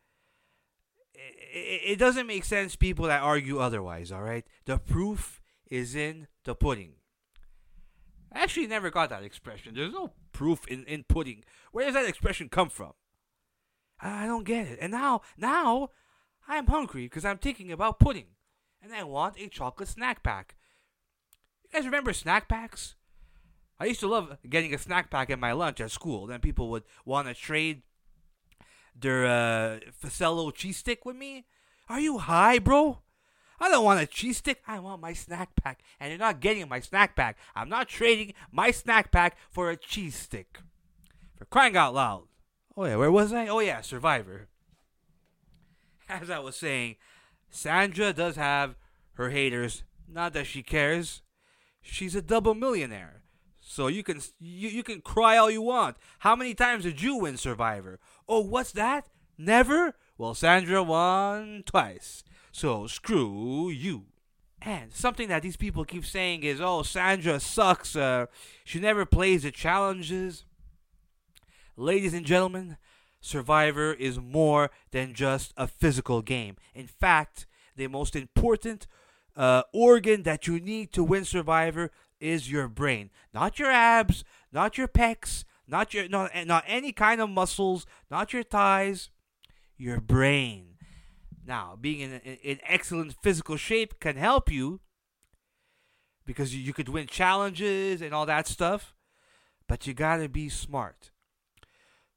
It 1.15 1.99
doesn't 1.99 2.27
make 2.27 2.45
sense, 2.45 2.77
people 2.77 3.07
that 3.07 3.23
argue 3.23 3.61
otherwise, 3.61 4.13
alright? 4.13 4.45
The 4.67 4.79
proof 4.79 5.41
is 5.71 5.95
in 5.95 6.27
the 6.45 6.55
pudding. 6.55 6.95
I 8.33 8.41
actually 8.41 8.67
never 8.67 8.91
got 8.91 9.09
that 9.09 9.23
expression. 9.23 9.75
There's 9.75 9.93
no 9.93 10.13
proof 10.37 10.67
in, 10.69 10.85
in 10.85 11.03
pudding. 11.03 11.43
Where 11.73 11.87
does 11.87 11.95
that 11.95 12.07
expression 12.07 12.51
come 12.51 12.69
from? 12.69 12.93
I 13.99 14.27
don't 14.27 14.45
get 14.45 14.67
it. 14.67 14.79
And 14.83 14.93
now, 14.93 15.23
now, 15.39 15.91
I'm 16.47 16.67
hungry 16.67 17.05
because 17.05 17.25
I'm 17.25 17.39
thinking 17.39 17.73
about 17.73 17.99
pudding. 17.99 18.27
And 18.83 18.93
I 18.93 19.03
want 19.05 19.41
a 19.41 19.49
chocolate 19.49 19.89
snack 19.89 20.23
pack. 20.23 20.55
You 21.65 21.71
guys 21.73 21.87
remember 21.87 22.13
snack 22.13 22.49
packs? 22.49 22.97
I 23.81 23.87
used 23.87 24.01
to 24.01 24.09
love 24.09 24.37
getting 24.49 24.75
a 24.75 24.79
snack 24.79 25.11
pack 25.11 25.31
at 25.31 25.39
my 25.39 25.53
lunch 25.53 25.81
at 25.81 25.91
school. 25.91 26.27
Then 26.27 26.41
people 26.41 26.69
would 26.69 26.85
want 27.07 27.29
to 27.29 27.35
trade 27.35 27.83
their 28.95 29.27
uh, 29.27 29.81
Fusillo 30.03 30.55
cheese 30.55 30.77
stick 30.77 31.07
with 31.07 31.17
me. 31.17 31.47
Are 31.89 32.01
you 32.01 32.19
high, 32.19 32.59
bro? 32.59 32.99
I 33.59 33.69
don't 33.69 33.85
want 33.85 34.01
a 34.01 34.07
cheese 34.07 34.39
stick. 34.39 34.63
I 34.67 34.79
want 34.79 35.01
my 35.01 35.13
snack 35.13 35.51
pack. 35.57 35.81
And 35.99 36.11
you're 36.11 36.19
not 36.19 36.41
getting 36.41 36.69
my 36.69 36.81
snack 36.81 37.17
pack. 37.17 37.39
I'm 37.55 37.69
not 37.69 37.89
trading 37.89 38.35
my 38.53 38.71
snack 38.71 39.11
pack 39.11 39.37
for 39.51 39.71
a 39.71 39.77
cheese 39.77 40.15
stick. 40.15 40.59
For 41.37 41.45
crying 41.47 41.77
out 41.77 41.95
loud. 41.95 42.25
Oh, 42.77 42.85
yeah, 42.85 42.97
where 42.97 43.11
was 43.11 43.33
I? 43.33 43.47
Oh, 43.47 43.61
yeah, 43.61 43.81
Survivor. 43.81 44.49
As 46.09 46.31
I 46.31 46.39
was 46.39 46.57
saying, 46.57 46.97
Sandra 47.51 48.13
does 48.13 48.37
have 48.37 48.77
her 49.15 49.31
haters. 49.31 49.83
Not 50.09 50.35
that 50.35 50.47
she 50.47 50.63
cares. 50.63 51.23
She's 51.83 52.15
a 52.15 52.23
double 52.23 52.55
millionaire. 52.55 53.23
So 53.61 53.89
you 53.89 54.05
can 54.05 54.21
you, 54.39 54.69
you 54.69 54.83
can 54.83 55.01
cry 55.01 55.37
all 55.37 55.51
you 55.51 55.63
want. 55.63 55.97
How 56.21 56.37
many 56.37 56.55
times 56.55 56.85
did 56.85 57.03
you 57.03 57.17
win 57.17 57.37
Survivor? 57.37 57.99
Oh, 58.29 58.41
what's 58.41 58.73
that? 58.73 59.09
Never? 59.37 59.95
Well, 60.17 60.35
Sandra 60.35 60.83
won 60.83 61.65
twice. 61.67 62.23
So 62.57 62.87
screw 62.87 63.69
you. 63.69 64.07
And 64.63 64.91
something 64.91 65.29
that 65.29 65.43
these 65.43 65.59
people 65.59 65.85
keep 65.85 66.07
saying 66.07 66.43
is, 66.43 66.59
oh, 66.59 66.83
Sandra 66.83 67.39
sucks. 67.39 67.95
Uh, 67.95 68.27
she 68.65 68.81
never 68.81 69.05
plays 69.05 69.43
the 69.43 69.51
challenges. 69.51 70.47
Ladies 71.77 72.15
and 72.15 72.25
gentlemen, 72.25 72.79
Survivor 73.21 73.93
is 73.93 74.19
more 74.19 74.71
than 74.91 75.13
just 75.13 75.53
a 75.59 75.67
physical 75.67 76.23
game. 76.23 76.57
In 76.75 76.87
fact, 76.87 77.47
the 77.77 77.89
most 77.89 78.17
important 78.17 78.87
uh, 79.37 79.65
organ 79.75 80.23
that 80.23 80.47
you 80.47 80.59
need 80.59 80.95
to 80.95 81.05
win 81.05 81.27
Survivor 81.27 81.91
is 82.21 82.51
your 82.51 82.69
brain, 82.69 83.11
not 83.35 83.59
your 83.59 83.71
abs, 83.71 84.25
not 84.51 84.79
your 84.79 84.89
pecs, 84.89 85.45
not 85.69 85.93
your 85.93 86.09
not, 86.09 86.31
not 86.47 86.65
any 86.67 86.93
kind 86.93 87.21
of 87.21 87.29
muscles, 87.29 87.85
not 88.11 88.33
your 88.33 88.45
thighs, 88.45 89.11
your 89.77 90.01
brain. 90.01 90.76
Now, 91.47 91.77
being 91.81 92.01
in, 92.01 92.21
in, 92.21 92.59
excellent 92.65 93.15
physical 93.23 93.57
shape 93.57 94.01
can 94.01 94.17
help 94.17 94.51
you 94.51 94.81
because 96.25 96.55
you, 96.55 96.61
you 96.61 96.73
could 96.73 96.89
win 96.89 97.07
challenges 97.07 98.03
and 98.03 98.13
all 98.13 98.27
that 98.27 98.49
stuff, 98.49 98.95
but 99.69 99.87
you 99.87 99.95
gotta 99.95 100.29
be 100.29 100.49
smart. 100.49 101.11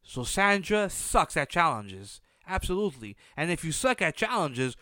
So 0.01 0.24
Sandra 0.24 0.89
sucks 0.89 1.38
at 1.38 1.50
challenges, 1.50 2.21
absolutely. 2.48 3.15
And 3.38 3.51
if 3.51 3.63
you 3.63 3.71
suck 3.71 4.01
at 4.01 4.15
challenges, 4.15 4.75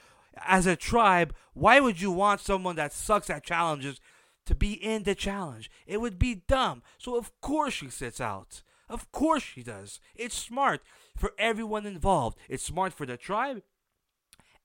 as 0.46 0.66
a 0.66 0.76
tribe, 0.76 1.36
why 1.54 1.80
would 1.80 2.00
you 2.00 2.12
want 2.12 2.40
someone 2.40 2.78
that 2.78 2.94
sucks 2.94 3.30
at 3.30 3.44
challenges 3.44 4.00
to 4.48 4.56
be 4.56 4.74
in 4.74 5.04
the 5.04 5.14
challenge. 5.14 5.70
It 5.86 6.02
would 6.02 6.18
be 6.18 6.44
dumb. 6.48 6.82
So, 6.98 7.16
of 7.16 7.32
course, 7.42 7.74
she 7.76 7.90
sits 7.90 8.20
out. 8.20 8.64
Of 8.90 9.12
course, 9.12 9.44
she 9.44 9.62
does. 9.62 10.00
It's 10.16 10.36
smart 10.36 10.82
for 11.16 11.34
everyone 11.38 11.86
involved. 11.86 12.38
It's 12.50 12.64
smart 12.64 12.94
for 12.94 13.06
the 13.06 13.18
tribe, 13.18 13.62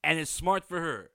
and 0.02 0.18
it's 0.18 0.30
smart 0.30 0.64
for 0.64 0.80
her. 0.80 1.11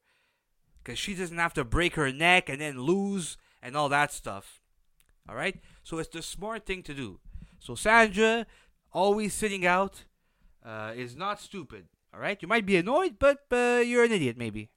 Because 0.83 0.99
she 0.99 1.15
doesn't 1.15 1.37
have 1.37 1.53
to 1.55 1.63
break 1.63 1.95
her 1.95 2.11
neck 2.11 2.49
and 2.49 2.61
then 2.61 2.81
lose 2.81 3.37
and 3.61 3.75
all 3.75 3.89
that 3.89 4.11
stuff. 4.11 4.61
All 5.27 5.35
right? 5.35 5.59
So, 5.83 5.99
it's 5.99 6.09
the 6.09 6.21
smart 6.21 6.65
thing 6.65 6.83
to 6.83 6.93
do. 6.93 7.19
So, 7.59 7.75
Sandra, 7.75 8.45
always 8.93 9.33
sitting 9.33 9.65
out, 9.65 10.05
uh, 10.65 10.93
is 10.95 11.15
not 11.15 11.41
stupid. 11.41 11.87
All 12.13 12.19
right? 12.19 12.41
You 12.41 12.47
might 12.47 12.65
be 12.65 12.77
annoyed, 12.77 13.15
but 13.19 13.45
uh, 13.51 13.81
you're 13.85 14.03
an 14.03 14.11
idiot, 14.11 14.37
maybe. 14.37 14.69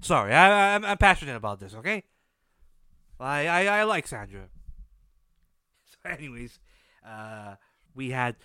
Sorry, 0.00 0.32
I, 0.32 0.74
I'm, 0.74 0.84
I'm 0.84 0.98
passionate 0.98 1.36
about 1.36 1.58
this, 1.58 1.74
okay? 1.74 2.04
I, 3.18 3.46
I, 3.46 3.64
I 3.80 3.82
like 3.84 4.06
Sandra. 4.06 4.48
So, 5.90 6.10
anyways, 6.10 6.60
uh, 7.04 7.54
we 7.94 8.10
had 8.10 8.36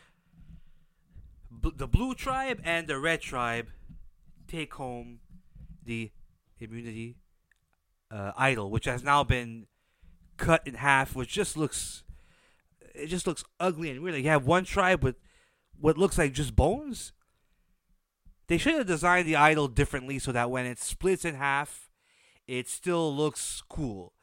b- 1.61 1.73
the 1.75 1.87
blue 1.87 2.15
tribe 2.15 2.61
and 2.63 2.87
the 2.87 2.97
red 2.97 3.21
tribe 3.21 3.67
take 4.53 4.73
home 4.75 5.19
the 5.83 6.11
immunity 6.59 7.17
uh, 8.11 8.31
idol, 8.37 8.69
which 8.69 8.85
has 8.85 9.03
now 9.03 9.23
been 9.23 9.65
cut 10.37 10.65
in 10.67 10.75
half, 10.75 11.15
which 11.15 11.29
just 11.29 11.57
looks 11.57 12.03
it 12.93 13.07
just 13.07 13.25
looks 13.25 13.43
ugly 13.59 13.89
and 13.89 14.01
weird. 14.01 14.15
Like 14.15 14.23
you 14.23 14.29
have 14.29 14.45
one 14.45 14.65
tribe 14.65 15.03
with 15.03 15.15
what 15.79 15.97
looks 15.97 16.17
like 16.17 16.33
just 16.33 16.55
bones. 16.55 17.11
They 18.47 18.57
should 18.57 18.75
have 18.75 18.85
designed 18.85 19.27
the 19.27 19.35
idol 19.35 19.67
differently 19.67 20.19
so 20.19 20.31
that 20.31 20.51
when 20.51 20.65
it 20.65 20.77
splits 20.77 21.25
in 21.25 21.35
half, 21.35 21.89
it 22.45 22.69
still 22.69 23.15
looks 23.15 23.63
cool. 23.67 24.13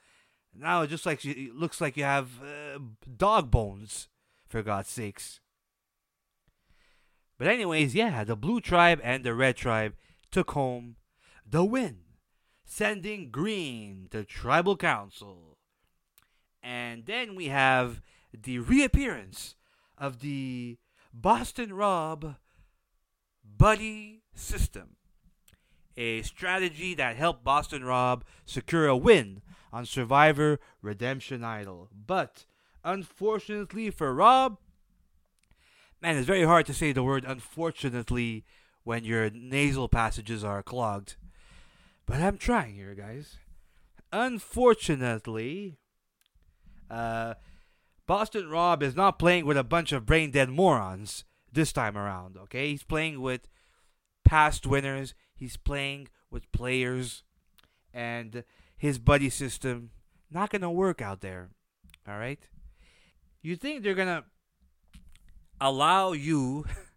Now 0.54 0.82
it 0.82 0.88
just 0.88 1.06
like 1.06 1.24
it 1.24 1.54
looks 1.54 1.80
like 1.80 1.96
you 1.96 2.04
have 2.04 2.28
uh, 2.40 2.78
dog 3.16 3.50
bones, 3.50 4.08
for 4.46 4.62
God's 4.62 4.90
sakes. 4.90 5.40
But 7.38 7.48
anyways, 7.48 7.94
yeah, 7.94 8.22
the 8.24 8.36
blue 8.36 8.60
tribe 8.60 9.00
and 9.02 9.24
the 9.24 9.34
red 9.34 9.56
tribe 9.56 9.94
took 10.30 10.52
home 10.52 10.96
the 11.46 11.64
win, 11.64 11.98
sending 12.64 13.30
green 13.30 14.08
to 14.10 14.24
tribal 14.24 14.76
council. 14.76 15.58
And 16.62 17.06
then 17.06 17.34
we 17.34 17.46
have 17.46 18.00
the 18.32 18.58
reappearance 18.58 19.56
of 19.98 20.20
the 20.20 20.78
Boston 21.12 21.72
Rob 21.72 22.36
buddy 23.44 24.22
system, 24.34 24.96
a 25.96 26.22
strategy 26.22 26.94
that 26.94 27.16
helped 27.16 27.44
Boston 27.44 27.84
Rob 27.84 28.24
secure 28.46 28.86
a 28.86 28.96
win 28.96 29.42
on 29.72 29.84
Survivor 29.86 30.58
Redemption 30.82 31.44
Island. 31.44 31.88
But 32.06 32.44
unfortunately 32.84 33.90
for 33.90 34.14
Rob, 34.14 34.58
man, 36.00 36.16
it's 36.16 36.26
very 36.26 36.44
hard 36.44 36.66
to 36.66 36.74
say 36.74 36.92
the 36.92 37.02
word 37.02 37.24
unfortunately 37.26 38.44
when 38.84 39.04
your 39.04 39.30
nasal 39.30 39.88
passages 39.88 40.42
are 40.44 40.62
clogged. 40.62 41.16
But 42.06 42.20
I'm 42.20 42.38
trying 42.38 42.74
here, 42.74 42.94
guys. 42.94 43.36
unfortunately, 44.12 45.78
uh, 46.90 47.34
Boston 48.06 48.48
Rob 48.50 48.82
is 48.82 48.96
not 48.96 49.18
playing 49.18 49.46
with 49.46 49.56
a 49.56 49.62
bunch 49.62 49.92
of 49.92 50.06
brain 50.06 50.32
dead 50.32 50.48
morons 50.48 51.24
this 51.52 51.72
time 51.72 51.96
around. 51.96 52.36
Okay, 52.36 52.70
he's 52.70 52.82
playing 52.82 53.20
with 53.20 53.48
past 54.24 54.66
winners. 54.66 55.14
He's 55.34 55.56
playing 55.56 56.08
with 56.30 56.50
players, 56.52 57.22
and 57.94 58.42
his 58.76 58.98
buddy 58.98 59.30
system 59.30 59.90
not 60.30 60.50
gonna 60.50 60.72
work 60.72 61.00
out 61.00 61.20
there. 61.20 61.50
All 62.08 62.18
right, 62.18 62.40
you 63.42 63.54
think 63.54 63.82
they're 63.84 63.94
gonna 63.94 64.24
allow 65.60 66.12
you 66.12 66.64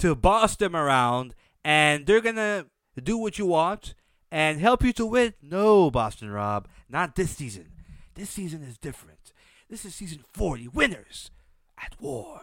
to 0.00 0.14
boss 0.14 0.56
them 0.56 0.74
around, 0.74 1.34
and 1.64 2.06
they're 2.06 2.20
gonna 2.20 2.66
do 3.02 3.16
what 3.16 3.38
you 3.38 3.46
want 3.46 3.94
and 4.30 4.60
help 4.60 4.82
you 4.82 4.92
to 4.94 5.06
win? 5.06 5.34
No, 5.42 5.90
Boston 5.90 6.30
Rob, 6.30 6.68
not 6.88 7.16
this 7.16 7.30
season. 7.30 7.68
This 8.14 8.30
season 8.30 8.62
is 8.62 8.78
different. 8.78 9.32
This 9.68 9.84
is 9.84 9.94
season 9.94 10.24
40. 10.32 10.68
Winners 10.68 11.30
at 11.78 12.00
war. 12.00 12.40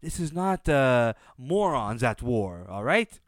This 0.00 0.18
is 0.18 0.32
not 0.32 0.68
uh, 0.68 1.14
morons 1.36 2.02
at 2.02 2.22
war, 2.22 2.66
all 2.68 2.84
right? 2.84 3.20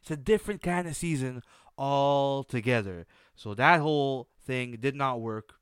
It's 0.00 0.10
a 0.10 0.16
different 0.16 0.62
kind 0.62 0.88
of 0.88 0.96
season 0.96 1.42
altogether. 1.76 3.06
So 3.34 3.54
that 3.54 3.80
whole 3.80 4.28
thing 4.44 4.78
did 4.80 4.94
not 4.94 5.20
work. 5.20 5.54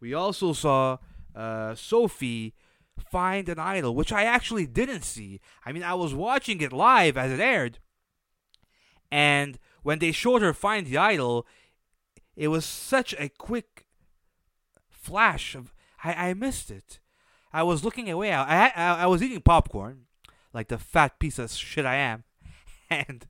We 0.00 0.14
also 0.14 0.52
saw 0.52 0.98
uh, 1.34 1.74
Sophie 1.74 2.54
find 2.98 3.48
an 3.48 3.58
idol, 3.58 3.94
which 3.94 4.12
I 4.12 4.24
actually 4.24 4.66
didn't 4.66 5.02
see. 5.02 5.40
I 5.64 5.72
mean, 5.72 5.82
I 5.82 5.94
was 5.94 6.14
watching 6.14 6.60
it 6.60 6.72
live 6.72 7.16
as 7.16 7.32
it 7.32 7.40
aired. 7.40 7.78
And 9.10 9.58
when 9.82 9.98
they 9.98 10.12
showed 10.12 10.42
her 10.42 10.52
find 10.52 10.86
the 10.86 10.98
idol, 10.98 11.46
it 12.36 12.48
was 12.48 12.64
such 12.64 13.14
a 13.18 13.28
quick 13.28 13.86
flash 14.90 15.54
of 15.54 15.72
I, 16.04 16.30
I 16.30 16.34
missed 16.34 16.70
it. 16.70 17.00
I 17.52 17.62
was 17.62 17.84
looking 17.84 18.10
away. 18.10 18.32
I, 18.32 18.68
I, 18.68 19.02
I 19.02 19.06
was 19.06 19.22
eating 19.22 19.40
popcorn, 19.40 20.06
like 20.52 20.68
the 20.68 20.78
fat 20.78 21.18
piece 21.18 21.38
of 21.38 21.50
shit 21.50 21.86
I 21.86 21.96
am, 21.96 22.24
and 22.90 23.26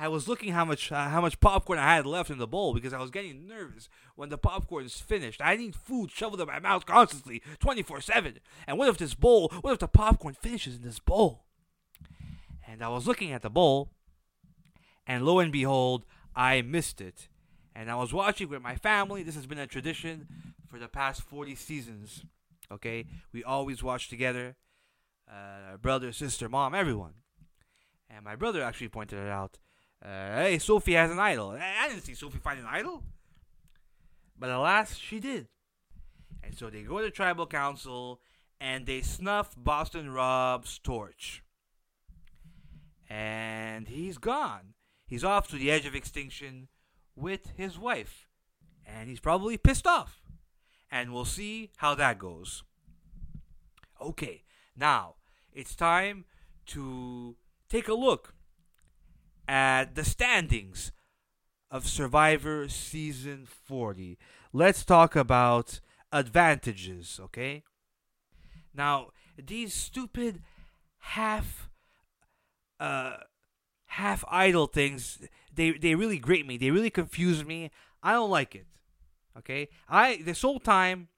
I 0.00 0.08
was 0.08 0.26
looking 0.26 0.54
how 0.54 0.64
much 0.64 0.90
uh, 0.90 1.10
how 1.10 1.20
much 1.20 1.40
popcorn 1.40 1.78
I 1.78 1.96
had 1.96 2.06
left 2.06 2.30
in 2.30 2.38
the 2.38 2.46
bowl 2.46 2.72
because 2.72 2.94
I 2.94 3.00
was 3.00 3.10
getting 3.10 3.46
nervous 3.46 3.90
when 4.16 4.30
the 4.30 4.38
popcorn 4.38 4.86
is 4.86 4.98
finished. 4.98 5.42
I 5.44 5.56
need 5.56 5.76
food 5.76 6.10
shoveled 6.10 6.40
in 6.40 6.46
my 6.46 6.58
mouth 6.58 6.86
constantly, 6.86 7.42
twenty 7.58 7.82
four 7.82 8.00
seven. 8.00 8.38
And 8.66 8.78
what 8.78 8.88
if 8.88 8.96
this 8.96 9.12
bowl? 9.12 9.52
What 9.60 9.74
if 9.74 9.78
the 9.78 9.88
popcorn 9.88 10.32
finishes 10.32 10.76
in 10.76 10.82
this 10.82 11.00
bowl? 11.00 11.44
And 12.66 12.82
I 12.82 12.88
was 12.88 13.06
looking 13.06 13.30
at 13.30 13.42
the 13.42 13.50
bowl, 13.50 13.90
and 15.06 15.26
lo 15.26 15.38
and 15.38 15.52
behold, 15.52 16.06
I 16.34 16.62
missed 16.62 17.02
it. 17.02 17.28
And 17.74 17.90
I 17.90 17.96
was 17.96 18.10
watching 18.10 18.48
with 18.48 18.62
my 18.62 18.76
family. 18.76 19.22
This 19.22 19.34
has 19.34 19.46
been 19.46 19.58
a 19.58 19.66
tradition 19.66 20.54
for 20.66 20.78
the 20.78 20.88
past 20.88 21.20
40 21.22 21.54
seasons. 21.56 22.24
Okay? 22.72 23.04
We 23.32 23.44
always 23.44 23.82
watch 23.82 24.08
together. 24.08 24.56
Uh, 25.30 25.76
brother, 25.76 26.10
sister, 26.12 26.48
mom, 26.48 26.74
everyone. 26.74 27.14
And 28.08 28.24
my 28.24 28.34
brother 28.34 28.62
actually 28.62 28.88
pointed 28.88 29.18
it 29.18 29.28
out. 29.28 29.58
Uh, 30.04 30.42
hey, 30.42 30.58
Sophie 30.58 30.94
has 30.94 31.10
an 31.10 31.18
idol. 31.18 31.50
I 31.50 31.88
didn't 31.88 32.02
see 32.02 32.14
Sophie 32.14 32.38
find 32.38 32.58
an 32.58 32.66
idol. 32.66 33.02
But 34.38 34.50
alas, 34.50 34.96
she 34.96 35.20
did. 35.20 35.48
And 36.42 36.56
so 36.56 36.70
they 36.70 36.82
go 36.82 37.00
to 37.00 37.10
tribal 37.10 37.46
council 37.46 38.20
and 38.60 38.86
they 38.86 39.02
snuff 39.02 39.54
Boston 39.56 40.10
Rob's 40.10 40.78
torch. 40.78 41.42
And 43.08 43.88
he's 43.88 44.16
gone. 44.18 44.74
He's 45.06 45.24
off 45.24 45.48
to 45.48 45.56
the 45.56 45.70
edge 45.70 45.86
of 45.86 45.94
extinction 45.94 46.68
with 47.14 47.52
his 47.56 47.78
wife. 47.78 48.28
And 48.86 49.08
he's 49.08 49.20
probably 49.20 49.58
pissed 49.58 49.86
off 49.86 50.20
and 50.90 51.12
we'll 51.12 51.24
see 51.24 51.70
how 51.76 51.94
that 51.94 52.18
goes. 52.18 52.62
Okay, 54.00 54.42
now 54.76 55.16
it's 55.52 55.76
time 55.76 56.24
to 56.66 57.36
take 57.68 57.88
a 57.88 57.94
look 57.94 58.34
at 59.50 59.96
the 59.96 60.04
standings 60.04 60.92
of 61.72 61.88
Survivor 61.88 62.68
Season 62.68 63.48
40. 63.66 64.16
Let's 64.52 64.84
talk 64.84 65.16
about 65.16 65.80
advantages, 66.12 67.18
okay? 67.20 67.64
Now, 68.72 69.08
these 69.36 69.74
stupid 69.74 70.42
half 70.98 71.68
uh 72.78 73.16
half 73.86 74.24
idol 74.28 74.68
things, 74.68 75.18
they 75.52 75.72
they 75.72 75.96
really 75.96 76.18
grate 76.18 76.46
me. 76.46 76.56
They 76.56 76.70
really 76.70 76.90
confuse 76.90 77.44
me. 77.44 77.72
I 78.04 78.12
don't 78.12 78.30
like 78.30 78.54
it. 78.54 78.66
Okay, 79.36 79.68
I 79.88 80.22
this 80.24 80.42
whole 80.42 80.60
time 80.60 81.08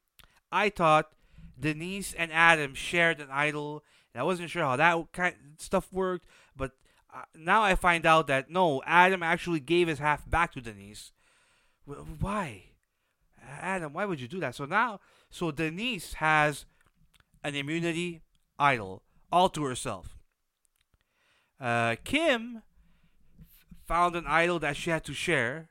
I 0.50 0.70
thought 0.70 1.12
Denise 1.60 2.14
and 2.14 2.32
Adam 2.32 2.74
shared 2.74 3.20
an 3.20 3.28
idol, 3.30 3.84
and 4.14 4.22
I 4.22 4.24
wasn't 4.24 4.48
sure 4.48 4.62
how 4.62 4.76
that 4.76 5.12
kind 5.12 5.34
of 5.34 5.60
stuff 5.60 5.92
worked. 5.92 6.26
But 6.56 6.72
uh, 7.12 7.22
now 7.35 7.62
I 7.62 7.75
find 7.75 8.07
out 8.07 8.27
that 8.29 8.51
no, 8.51 8.83
Adam 8.87 9.22
actually 9.22 9.61
gave 9.61 9.88
his 9.88 9.98
half 9.98 10.29
back 10.29 10.53
to 10.53 10.61
Denise. 10.61 11.12
Why, 11.85 12.64
Adam? 13.61 13.92
Why 13.92 14.05
would 14.05 14.20
you 14.20 14.29
do 14.29 14.40
that? 14.40 14.55
So 14.55 14.64
now, 14.64 15.01
so 15.31 15.51
Denise 15.51 16.14
has 16.14 16.64
an 17.42 17.55
immunity 17.55 18.22
idol 18.59 19.03
all 19.31 19.48
to 19.51 19.64
herself. 19.64 20.16
Uh, 21.61 21.96
Kim 22.05 22.62
found 23.87 24.16
an 24.16 24.27
idol 24.27 24.59
that 24.61 24.77
she 24.77 24.90
had 24.90 25.05
to 25.05 25.12
share 25.12 25.68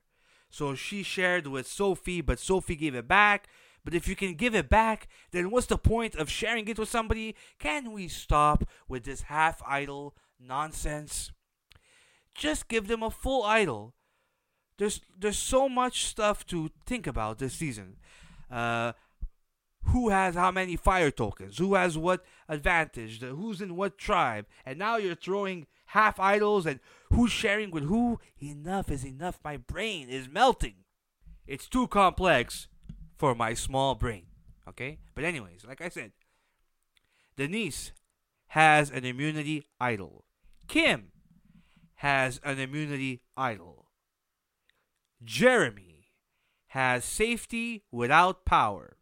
so 0.51 0.75
she 0.75 1.01
shared 1.01 1.47
with 1.47 1.65
Sophie, 1.65 2.19
but 2.19 2.37
Sophie 2.37 2.75
gave 2.75 2.93
it 2.93 3.07
back. 3.07 3.47
But 3.83 3.95
if 3.95 4.07
you 4.07 4.15
can 4.15 4.35
give 4.35 4.53
it 4.53 4.69
back, 4.69 5.07
then 5.31 5.49
what's 5.49 5.65
the 5.65 5.77
point 5.77 6.13
of 6.15 6.29
sharing 6.29 6.67
it 6.67 6.77
with 6.77 6.89
somebody? 6.89 7.35
Can 7.57 7.93
we 7.93 8.09
stop 8.09 8.65
with 8.87 9.05
this 9.05 9.23
half 9.23 9.63
idol 9.65 10.13
nonsense? 10.45 11.31
Just 12.33 12.67
give 12.67 12.87
them 12.87 13.03
a 13.03 13.11
full 13.11 13.43
idol. 13.43 13.93
There's 14.77 15.01
there's 15.17 15.37
so 15.37 15.69
much 15.69 16.05
stuff 16.05 16.45
to 16.47 16.71
think 16.85 17.05
about 17.07 17.39
this 17.39 17.53
season. 17.53 17.97
Uh, 18.49 18.93
who 19.85 20.09
has 20.09 20.35
how 20.35 20.51
many 20.51 20.75
fire 20.75 21.11
tokens? 21.11 21.57
Who 21.57 21.73
has 21.75 21.97
what 21.97 22.23
advantage? 22.47 23.21
Who's 23.21 23.61
in 23.61 23.75
what 23.75 23.97
tribe? 23.97 24.45
And 24.65 24.77
now 24.79 24.97
you're 24.97 25.15
throwing 25.15 25.67
half 25.87 26.19
idols 26.19 26.65
and 26.65 26.79
who's 27.11 27.31
sharing 27.31 27.71
with 27.71 27.83
who. 27.83 28.19
Enough 28.39 28.91
is 28.91 29.05
enough. 29.05 29.39
My 29.43 29.57
brain 29.57 30.09
is 30.09 30.29
melting. 30.29 30.75
It's 31.47 31.67
too 31.67 31.87
complex 31.87 32.67
for 33.17 33.35
my 33.35 33.53
small 33.53 33.95
brain. 33.95 34.25
Okay? 34.67 34.99
But, 35.15 35.23
anyways, 35.23 35.65
like 35.67 35.81
I 35.81 35.89
said, 35.89 36.11
Denise 37.35 37.91
has 38.47 38.89
an 38.89 39.05
immunity 39.05 39.63
idol. 39.79 40.25
Kim 40.71 41.11
has 41.95 42.39
an 42.45 42.57
immunity 42.57 43.19
idol. 43.35 43.89
Jeremy 45.21 46.11
has 46.67 47.03
safety 47.03 47.83
without 47.91 48.45
power. 48.45 48.95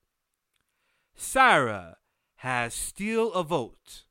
Sarah 1.16 1.98
has 2.38 2.74
steal 2.74 3.32
a 3.34 3.44
vote. 3.44 4.06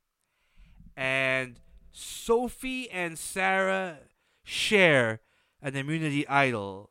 And 0.96 1.58
Sophie 1.90 2.88
and 2.92 3.18
Sarah 3.18 4.02
share 4.44 5.18
an 5.60 5.74
immunity 5.74 6.28
idol. 6.28 6.90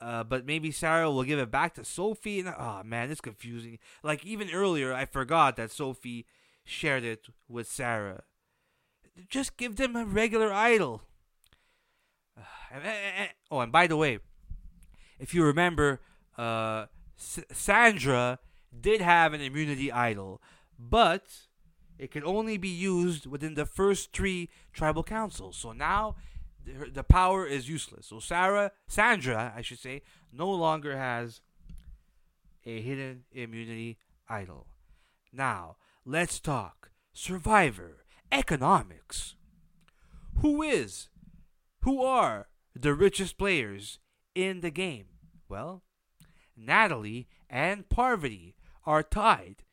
Uh, 0.00 0.22
but 0.22 0.46
maybe 0.46 0.70
Sarah 0.70 1.10
will 1.10 1.24
give 1.24 1.40
it 1.40 1.50
back 1.50 1.74
to 1.74 1.84
Sophie. 1.84 2.38
And 2.38 2.54
oh 2.56 2.82
man, 2.84 3.10
it's 3.10 3.20
confusing. 3.20 3.80
Like 4.04 4.24
even 4.24 4.48
earlier, 4.52 4.94
I 4.94 5.06
forgot 5.06 5.56
that 5.56 5.72
Sophie 5.72 6.24
shared 6.64 7.02
it 7.02 7.26
with 7.48 7.66
Sarah. 7.68 8.22
Just 9.28 9.56
give 9.56 9.76
them 9.76 9.96
a 9.96 10.04
regular 10.04 10.52
idol. 10.52 11.02
oh, 13.50 13.60
and 13.60 13.72
by 13.72 13.86
the 13.86 13.96
way, 13.96 14.18
if 15.18 15.34
you 15.34 15.44
remember, 15.44 16.00
uh, 16.36 16.86
S- 17.18 17.44
Sandra 17.52 18.38
did 18.78 19.00
have 19.00 19.32
an 19.32 19.40
immunity 19.40 19.90
idol, 19.90 20.40
but 20.78 21.24
it 21.98 22.10
can 22.10 22.24
only 22.24 22.56
be 22.56 22.68
used 22.68 23.26
within 23.26 23.54
the 23.54 23.66
first 23.66 24.12
three 24.12 24.48
tribal 24.72 25.02
councils. 25.02 25.56
So 25.56 25.72
now 25.72 26.14
the, 26.64 26.90
the 26.90 27.02
power 27.02 27.46
is 27.46 27.68
useless. 27.68 28.06
So 28.06 28.20
Sarah, 28.20 28.72
Sandra, 28.86 29.52
I 29.56 29.62
should 29.62 29.80
say, 29.80 30.02
no 30.32 30.50
longer 30.50 30.96
has 30.96 31.40
a 32.64 32.80
hidden 32.80 33.24
immunity 33.32 33.98
idol. 34.28 34.66
Now, 35.32 35.76
let's 36.04 36.38
talk 36.38 36.90
survivor 37.12 38.04
economics. 38.30 39.34
Who 40.40 40.62
is, 40.62 41.08
who 41.82 42.02
are 42.02 42.48
the 42.74 42.94
richest 42.94 43.38
players 43.38 43.98
in 44.34 44.60
the 44.60 44.70
game? 44.70 45.06
Well, 45.48 45.82
Natalie 46.56 47.28
and 47.50 47.88
Parvati 47.88 48.54
are 48.84 49.02
tied 49.02 49.64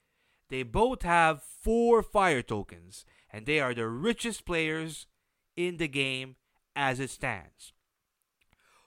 they 0.50 0.64
both 0.64 1.02
have 1.02 1.44
four 1.44 2.04
fire 2.04 2.42
tokens, 2.42 3.06
and 3.32 3.46
they 3.46 3.60
are 3.60 3.74
the 3.74 3.88
richest 3.88 4.46
players 4.46 5.08
in 5.56 5.78
the 5.78 5.88
game 5.88 6.36
as 6.76 7.00
it 7.00 7.10
stands. 7.10 7.74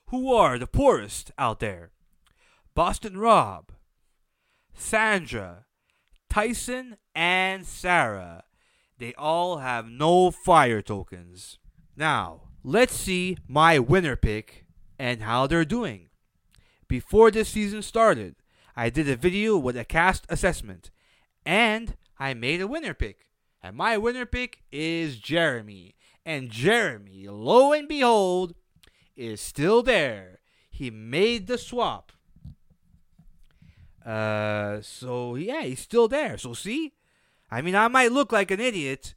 Who 0.07 0.33
are 0.33 0.57
the 0.57 0.67
poorest 0.67 1.31
out 1.37 1.59
there? 1.59 1.91
Boston 2.75 3.17
Rob, 3.17 3.71
Sandra, 4.73 5.65
Tyson, 6.29 6.97
and 7.13 7.65
Sarah. 7.65 8.43
They 8.99 9.13
all 9.13 9.59
have 9.59 9.89
no 9.89 10.29
fire 10.29 10.81
tokens. 10.81 11.57
Now, 11.95 12.41
let's 12.63 12.93
see 12.93 13.37
my 13.47 13.79
winner 13.79 14.17
pick 14.17 14.65
and 14.99 15.21
how 15.21 15.47
they're 15.47 15.63
doing. 15.63 16.09
Before 16.89 17.31
this 17.31 17.47
season 17.47 17.81
started, 17.81 18.35
I 18.75 18.89
did 18.89 19.09
a 19.09 19.15
video 19.15 19.57
with 19.57 19.77
a 19.77 19.85
cast 19.85 20.25
assessment 20.27 20.91
and 21.45 21.95
I 22.19 22.33
made 22.33 22.59
a 22.59 22.67
winner 22.67 22.93
pick. 22.93 23.27
And 23.63 23.77
my 23.77 23.97
winner 23.97 24.25
pick 24.25 24.63
is 24.71 25.17
Jeremy. 25.17 25.95
And 26.25 26.49
Jeremy, 26.49 27.27
lo 27.29 27.71
and 27.71 27.87
behold, 27.87 28.53
is 29.15 29.39
still 29.39 29.81
there. 29.81 30.39
He 30.69 30.91
made 30.91 31.47
the 31.47 31.57
swap. 31.57 32.11
Uh, 34.05 34.81
so 34.81 35.35
yeah, 35.35 35.63
he's 35.63 35.79
still 35.79 36.09
there. 36.09 36.37
So 36.37 36.53
see, 36.53 36.93
I 37.51 37.61
mean, 37.61 37.75
I 37.75 37.87
might 37.87 38.11
look 38.11 38.31
like 38.31 38.51
an 38.51 38.59
idiot, 38.59 39.15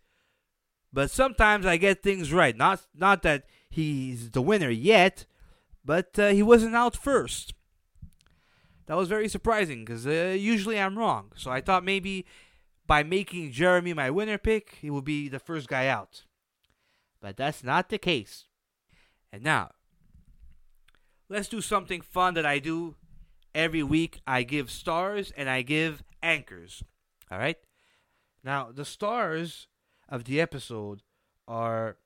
but 0.93 1.11
sometimes 1.11 1.67
I 1.67 1.77
get 1.77 2.03
things 2.03 2.33
right. 2.33 2.57
Not 2.57 2.83
not 2.95 3.23
that 3.23 3.45
he's 3.69 4.31
the 4.31 4.43
winner 4.43 4.71
yet, 4.71 5.27
but 5.85 6.19
uh, 6.19 6.29
he 6.29 6.43
wasn't 6.43 6.75
out 6.75 6.97
first. 6.97 7.55
That 8.87 8.97
was 8.97 9.09
very 9.09 9.29
surprising 9.29 9.85
because 9.85 10.07
uh, 10.07 10.37
usually 10.39 10.79
I'm 10.79 10.99
wrong. 10.99 11.33
So 11.37 11.51
I 11.51 11.61
thought 11.61 11.85
maybe 11.85 12.27
by 12.87 13.03
making 13.03 13.53
Jeremy 13.53 13.95
my 13.95 14.11
winner 14.11 14.39
pick, 14.39 14.79
he 14.81 14.91
will 14.91 15.03
be 15.03 15.29
the 15.29 15.39
first 15.39 15.69
guy 15.69 15.87
out. 15.87 16.25
But 17.21 17.37
that's 17.37 17.63
not 17.63 17.89
the 17.89 17.99
case. 17.99 18.47
And 19.33 19.43
now, 19.43 19.71
let's 21.29 21.49
do 21.49 21.61
something 21.61 22.01
fun 22.01 22.35
that 22.35 22.45
I 22.45 22.59
do 22.59 22.97
every 23.55 23.83
week. 23.83 24.21
I 24.27 24.43
give 24.43 24.71
stars 24.71 25.33
and 25.37 25.49
I 25.49 25.63
give 25.63 26.03
anchors. 26.23 26.83
All 27.31 27.39
right? 27.39 27.57
Now, 28.45 28.71
the 28.73 28.85
stars 28.85 29.69
of 30.09 30.25
the 30.25 30.41
episode 30.41 31.03
are 31.47 31.97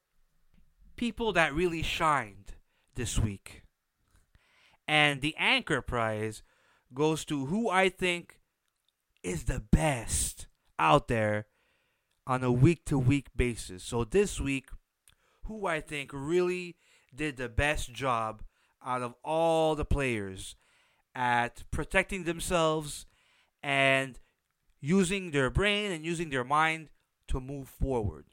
people 0.96 1.32
that 1.32 1.54
really 1.54 1.82
shined 1.82 2.54
this 2.94 3.18
week. 3.18 3.62
And 4.88 5.20
the 5.20 5.34
anchor 5.38 5.80
prize 5.80 6.42
goes 6.94 7.24
to 7.26 7.46
who 7.46 7.68
I 7.68 7.88
think 7.88 8.40
is 9.22 9.44
the 9.44 9.60
best 9.60 10.46
out 10.78 11.08
there 11.08 11.46
on 12.26 12.44
a 12.44 12.52
week 12.52 12.84
to 12.86 12.98
week 12.98 13.28
basis. 13.34 13.82
So 13.82 14.04
this 14.04 14.40
week, 14.40 14.68
who 15.44 15.66
I 15.66 15.80
think 15.80 16.10
really 16.12 16.76
did 17.14 17.36
the 17.36 17.48
best 17.48 17.92
job 17.92 18.42
out 18.84 19.02
of 19.02 19.14
all 19.24 19.74
the 19.74 19.84
players 19.84 20.54
at 21.14 21.64
protecting 21.70 22.24
themselves 22.24 23.06
and 23.62 24.18
using 24.80 25.30
their 25.30 25.50
brain 25.50 25.92
and 25.92 26.04
using 26.04 26.30
their 26.30 26.44
mind 26.44 26.88
to 27.28 27.40
move 27.40 27.68
forward. 27.68 28.26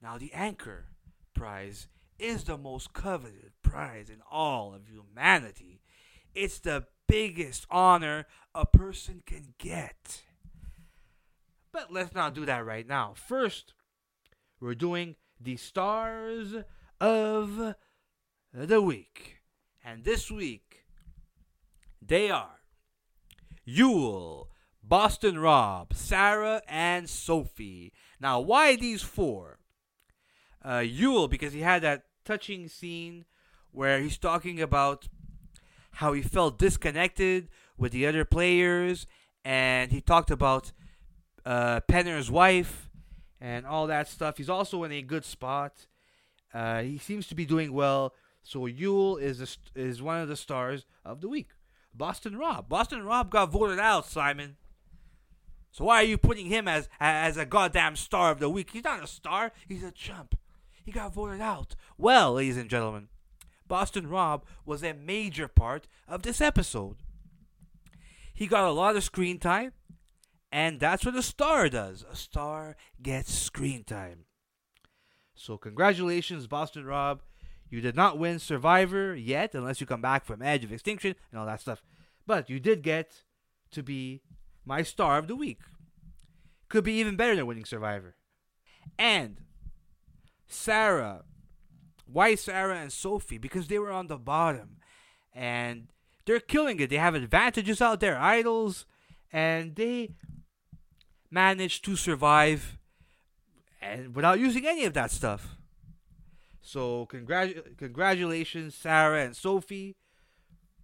Now, 0.00 0.16
the 0.18 0.32
Anchor 0.32 0.86
Prize 1.34 1.88
is 2.18 2.44
the 2.44 2.58
most 2.58 2.92
coveted 2.92 3.52
prize 3.62 4.08
in 4.10 4.20
all 4.30 4.74
of 4.74 4.88
humanity. 4.88 5.80
It's 6.34 6.58
the 6.58 6.86
biggest 7.06 7.66
honor 7.70 8.26
a 8.54 8.66
person 8.66 9.22
can 9.26 9.54
get. 9.58 10.22
But 11.72 11.92
let's 11.92 12.14
not 12.14 12.34
do 12.34 12.44
that 12.46 12.64
right 12.64 12.86
now. 12.86 13.14
First, 13.14 13.74
we're 14.60 14.74
doing 14.74 15.16
the 15.40 15.56
stars 15.56 16.54
of 17.00 17.74
the 18.52 18.82
week. 18.82 19.36
And 19.84 20.04
this 20.04 20.30
week, 20.30 20.84
they 22.02 22.30
are 22.30 22.60
Yul, 23.66 24.48
Boston 24.82 25.38
Rob, 25.38 25.92
Sarah, 25.94 26.62
and 26.68 27.08
Sophie. 27.08 27.92
Now, 28.20 28.40
why 28.40 28.76
these 28.76 29.02
four? 29.02 29.58
Uh, 30.64 30.78
Yul, 30.78 31.28
because 31.28 31.52
he 31.52 31.60
had 31.60 31.82
that 31.82 32.04
touching 32.24 32.68
scene 32.68 33.24
where 33.70 34.00
he's 34.00 34.18
talking 34.18 34.60
about 34.60 35.08
how 35.92 36.12
he 36.12 36.22
felt 36.22 36.58
disconnected 36.58 37.48
with 37.76 37.92
the 37.92 38.06
other 38.06 38.24
players, 38.24 39.06
and 39.44 39.92
he 39.92 40.00
talked 40.00 40.30
about 40.30 40.72
uh, 41.44 41.80
Penner's 41.80 42.30
wife 42.30 42.90
and 43.40 43.66
all 43.66 43.86
that 43.86 44.08
stuff. 44.08 44.36
He's 44.36 44.50
also 44.50 44.84
in 44.84 44.92
a 44.92 45.02
good 45.02 45.24
spot. 45.24 45.86
Uh, 46.52 46.82
he 46.82 46.98
seems 46.98 47.26
to 47.28 47.34
be 47.34 47.46
doing 47.46 47.72
well. 47.72 48.14
So 48.42 48.60
Yul 48.60 49.20
is 49.20 49.40
a, 49.40 49.78
is 49.78 50.00
one 50.00 50.20
of 50.20 50.28
the 50.28 50.36
stars 50.36 50.86
of 51.04 51.20
the 51.20 51.28
week. 51.28 51.50
Boston 51.94 52.36
Rob. 52.36 52.68
Boston 52.68 53.04
Rob 53.04 53.30
got 53.30 53.50
voted 53.50 53.78
out, 53.78 54.06
Simon. 54.06 54.56
So 55.78 55.84
why 55.84 56.02
are 56.02 56.06
you 56.06 56.18
putting 56.18 56.46
him 56.46 56.66
as 56.66 56.88
as 56.98 57.36
a 57.36 57.46
goddamn 57.46 57.94
star 57.94 58.32
of 58.32 58.40
the 58.40 58.50
week? 58.50 58.70
He's 58.72 58.82
not 58.82 59.04
a 59.04 59.06
star. 59.06 59.52
He's 59.68 59.84
a 59.84 59.92
chump. 59.92 60.36
He 60.84 60.90
got 60.90 61.14
voted 61.14 61.40
out. 61.40 61.76
Well, 61.96 62.32
ladies 62.32 62.56
and 62.56 62.68
gentlemen, 62.68 63.06
Boston 63.64 64.08
Rob 64.08 64.44
was 64.66 64.82
a 64.82 64.92
major 64.92 65.46
part 65.46 65.86
of 66.08 66.22
this 66.22 66.40
episode. 66.40 66.96
He 68.34 68.48
got 68.48 68.64
a 68.64 68.72
lot 68.72 68.96
of 68.96 69.04
screen 69.04 69.38
time, 69.38 69.70
and 70.50 70.80
that's 70.80 71.06
what 71.06 71.14
a 71.14 71.22
star 71.22 71.68
does. 71.68 72.04
A 72.10 72.16
star 72.16 72.74
gets 73.00 73.32
screen 73.32 73.84
time. 73.84 74.24
So 75.36 75.56
congratulations, 75.56 76.48
Boston 76.48 76.86
Rob. 76.86 77.22
You 77.70 77.80
did 77.80 77.94
not 77.94 78.18
win 78.18 78.40
Survivor 78.40 79.14
yet, 79.14 79.54
unless 79.54 79.80
you 79.80 79.86
come 79.86 80.02
back 80.02 80.24
from 80.24 80.42
Edge 80.42 80.64
of 80.64 80.72
Extinction 80.72 81.14
and 81.30 81.38
all 81.38 81.46
that 81.46 81.60
stuff. 81.60 81.84
But 82.26 82.50
you 82.50 82.58
did 82.58 82.82
get 82.82 83.22
to 83.70 83.84
be 83.84 84.22
my 84.68 84.82
star 84.82 85.18
of 85.18 85.26
the 85.26 85.34
week. 85.34 85.60
Could 86.68 86.84
be 86.84 87.00
even 87.00 87.16
better 87.16 87.34
than 87.34 87.46
winning 87.46 87.64
Survivor. 87.64 88.14
And 88.98 89.38
Sarah, 90.46 91.22
why 92.06 92.34
Sarah 92.34 92.76
and 92.76 92.92
Sophie? 92.92 93.38
Because 93.38 93.68
they 93.68 93.78
were 93.78 93.90
on 93.90 94.08
the 94.08 94.18
bottom. 94.18 94.76
And 95.34 95.88
they're 96.26 96.40
killing 96.40 96.78
it. 96.80 96.90
They 96.90 96.96
have 96.96 97.14
advantages 97.14 97.80
out 97.80 98.00
there, 98.00 98.18
idols, 98.18 98.84
and 99.32 99.74
they 99.74 100.10
managed 101.30 101.84
to 101.86 101.96
survive 101.96 102.78
and 103.80 104.14
without 104.14 104.38
using 104.38 104.66
any 104.66 104.84
of 104.84 104.92
that 104.94 105.10
stuff. 105.10 105.56
So 106.60 107.06
congratu- 107.06 107.76
congratulations, 107.78 108.74
Sarah 108.74 109.24
and 109.24 109.34
Sophie. 109.34 109.96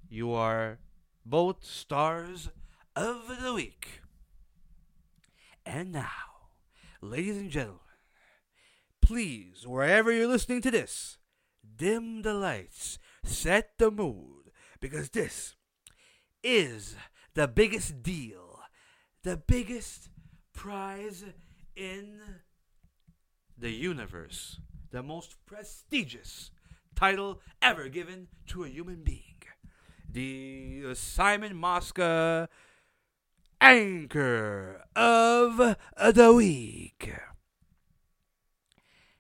You 0.08 0.32
are 0.32 0.78
both 1.26 1.64
stars 1.64 2.48
of 2.96 3.42
the 3.42 3.52
week. 3.52 4.00
And 5.66 5.92
now, 5.92 6.09
ladies 7.00 7.37
and 7.37 7.50
gentlemen, 7.50 7.80
please, 9.00 9.66
wherever 9.66 10.12
you're 10.12 10.28
listening 10.28 10.61
to 10.62 10.70
this, 10.70 11.18
dim 11.76 12.22
the 12.22 12.35
lights, 12.35 12.98
set 13.24 13.78
the 13.78 13.90
mood, 13.90 14.50
because 14.80 15.11
this 15.11 15.54
is 16.42 16.96
the 17.35 17.48
biggest 17.48 18.02
deal, 18.02 18.61
the 19.22 19.37
biggest 19.37 20.11
prize 20.52 21.24
in 21.74 22.20
the 23.57 23.72
universe, 23.72 24.61
the 24.90 25.02
most 25.02 25.37
prestigious 25.46 26.50
title 26.94 27.40
ever 27.61 27.88
given 27.88 28.28
to 28.46 28.64
a 28.64 28.68
human 28.68 29.02
being. 29.02 29.20
The 30.11 30.94
Simon 30.94 31.57
Mosca 31.57 32.48
Anchor 33.66 34.83
of 34.94 35.77
the 36.12 36.33
Week. 36.35 37.14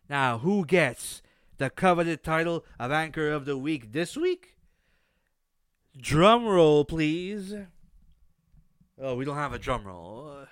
Now, 0.06 0.36
who 0.36 0.66
gets 0.66 1.22
the 1.56 1.70
coveted 1.70 2.22
title 2.22 2.62
of 2.78 2.92
Anchor 2.92 3.32
of 3.32 3.46
the 3.46 3.56
Week 3.56 3.92
this 3.92 4.18
week? 4.18 4.58
Drum 5.96 6.44
roll, 6.44 6.84
please. 6.84 7.54
Oh, 9.00 9.14
we 9.14 9.24
don't 9.24 9.36
have 9.36 9.54
a 9.54 9.58
drum 9.58 9.86
roll. 9.86 10.44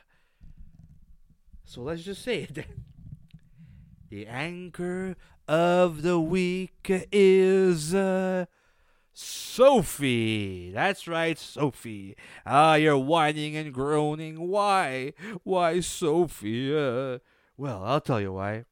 So 1.66 1.82
let's 1.82 2.02
just 2.02 2.22
say 2.22 2.44
it. 2.44 2.64
The 4.08 4.26
anchor 4.26 5.16
of 5.48 6.02
the 6.02 6.20
week 6.20 7.06
is 7.10 7.94
uh, 7.94 8.44
Sophie. 9.12 10.70
That's 10.72 11.06
right, 11.06 11.38
Sophie. 11.38 12.16
Ah, 12.46 12.74
you're 12.74 12.98
whining 12.98 13.56
and 13.56 13.72
groaning. 13.72 14.48
Why? 14.48 15.12
Why, 15.42 15.80
Sophie? 15.80 16.74
Uh, 16.74 17.18
well, 17.56 17.82
I'll 17.84 18.00
tell 18.00 18.20
you 18.20 18.32
why. 18.32 18.64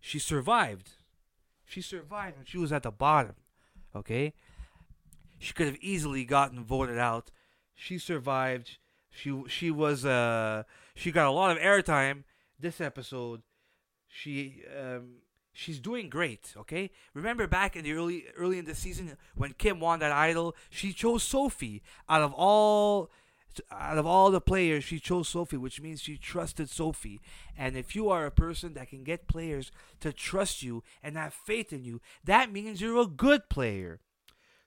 She 0.00 0.18
survived. 0.18 0.90
She 1.64 1.82
survived 1.82 2.36
when 2.36 2.46
she 2.46 2.58
was 2.58 2.72
at 2.72 2.84
the 2.84 2.90
bottom. 2.90 3.34
Okay? 3.94 4.32
She 5.38 5.52
could 5.52 5.66
have 5.66 5.76
easily 5.80 6.24
gotten 6.24 6.64
voted 6.64 6.98
out. 6.98 7.30
She 7.74 7.98
survived. 7.98 8.78
She 9.10 9.42
she 9.48 9.70
was 9.70 10.04
uh 10.04 10.64
she 10.94 11.10
got 11.12 11.26
a 11.26 11.30
lot 11.30 11.50
of 11.50 11.58
airtime 11.58 12.24
this 12.58 12.80
episode. 12.80 13.42
She 14.08 14.62
um 14.78 15.22
she's 15.58 15.80
doing 15.80 16.08
great. 16.08 16.54
Okay, 16.56 16.90
remember 17.14 17.46
back 17.48 17.74
in 17.74 17.84
the 17.84 17.92
early 17.92 18.24
early 18.36 18.58
in 18.58 18.64
the 18.64 18.74
season 18.74 19.16
when 19.34 19.52
Kim 19.54 19.80
won 19.80 19.98
that 19.98 20.12
idol, 20.12 20.54
she 20.70 20.92
chose 20.92 21.22
Sophie 21.24 21.82
out 22.08 22.22
of 22.22 22.32
all 22.32 23.10
out 23.72 23.98
of 23.98 24.06
all 24.06 24.30
the 24.30 24.40
players, 24.40 24.84
she 24.84 25.00
chose 25.00 25.28
Sophie, 25.28 25.56
which 25.56 25.80
means 25.80 26.00
she 26.00 26.16
trusted 26.16 26.70
Sophie. 26.70 27.20
And 27.56 27.76
if 27.76 27.96
you 27.96 28.08
are 28.08 28.24
a 28.24 28.30
person 28.30 28.74
that 28.74 28.88
can 28.88 29.02
get 29.02 29.26
players 29.26 29.72
to 29.98 30.12
trust 30.12 30.62
you 30.62 30.84
and 31.02 31.16
have 31.16 31.34
faith 31.34 31.72
in 31.72 31.82
you, 31.82 32.00
that 32.22 32.52
means 32.52 32.80
you're 32.80 33.02
a 33.02 33.06
good 33.06 33.48
player. 33.48 33.98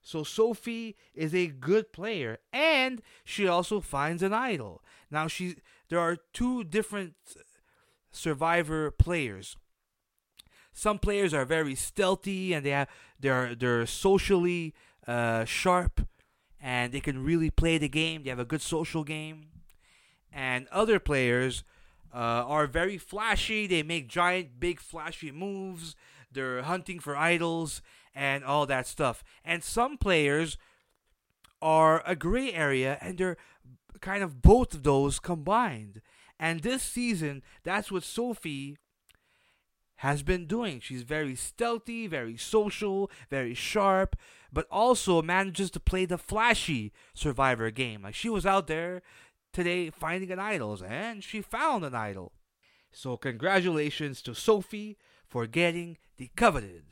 So 0.01 0.23
Sophie 0.23 0.97
is 1.13 1.33
a 1.33 1.47
good 1.47 1.93
player, 1.93 2.39
and 2.51 3.01
she 3.23 3.47
also 3.47 3.79
finds 3.79 4.23
an 4.23 4.33
idol. 4.33 4.83
Now 5.09 5.27
she, 5.27 5.55
there 5.87 5.99
are 5.99 6.17
two 6.33 6.65
different 6.65 7.13
survivor 8.11 8.91
players. 8.91 9.55
Some 10.81 10.97
players 10.97 11.31
are 11.31 11.45
very 11.45 11.75
stealthy 11.75 12.53
and 12.53 12.65
they 12.65 12.71
have 12.71 12.87
they're 13.19 13.53
they're 13.53 13.85
socially 13.85 14.73
uh, 15.05 15.45
sharp 15.45 16.07
and 16.59 16.91
they 16.91 16.99
can 16.99 17.23
really 17.23 17.51
play 17.51 17.77
the 17.77 17.87
game. 17.87 18.23
They 18.23 18.31
have 18.31 18.39
a 18.39 18.45
good 18.45 18.63
social 18.63 19.03
game. 19.03 19.45
And 20.33 20.67
other 20.71 20.97
players 20.97 21.63
uh, 22.11 22.17
are 22.17 22.65
very 22.65 22.97
flashy. 22.97 23.67
They 23.67 23.83
make 23.83 24.07
giant, 24.07 24.59
big, 24.59 24.79
flashy 24.79 25.31
moves. 25.31 25.95
They're 26.31 26.63
hunting 26.63 26.99
for 26.99 27.15
idols 27.15 27.83
and 28.15 28.43
all 28.43 28.65
that 28.65 28.87
stuff. 28.87 29.23
And 29.45 29.63
some 29.63 29.99
players 29.99 30.57
are 31.61 32.01
a 32.07 32.15
gray 32.15 32.53
area 32.53 32.97
and 33.01 33.19
they're 33.19 33.37
kind 33.99 34.23
of 34.23 34.41
both 34.41 34.73
of 34.73 34.81
those 34.81 35.19
combined. 35.19 36.01
And 36.39 36.61
this 36.61 36.81
season, 36.81 37.43
that's 37.61 37.91
what 37.91 38.01
Sophie 38.01 38.79
has 40.01 40.23
been 40.23 40.47
doing. 40.47 40.79
She's 40.79 41.03
very 41.03 41.35
stealthy, 41.35 42.07
very 42.07 42.35
social, 42.37 43.09
very 43.29 43.53
sharp, 43.53 44.15
but 44.51 44.67
also 44.71 45.21
manages 45.21 45.69
to 45.71 45.79
play 45.79 46.05
the 46.05 46.17
flashy 46.17 46.91
survivor 47.13 47.69
game. 47.69 48.01
Like 48.01 48.15
she 48.15 48.29
was 48.29 48.45
out 48.45 48.65
there 48.67 49.03
today 49.53 49.89
finding 49.91 50.31
an 50.31 50.39
idol, 50.39 50.77
and 50.83 51.23
she 51.23 51.41
found 51.41 51.85
an 51.85 51.93
idol. 51.93 52.33
So 52.91 53.15
congratulations 53.15 54.21
to 54.23 54.33
Sophie 54.33 54.97
for 55.27 55.45
getting 55.45 55.97
the 56.17 56.31
coveted 56.35 56.83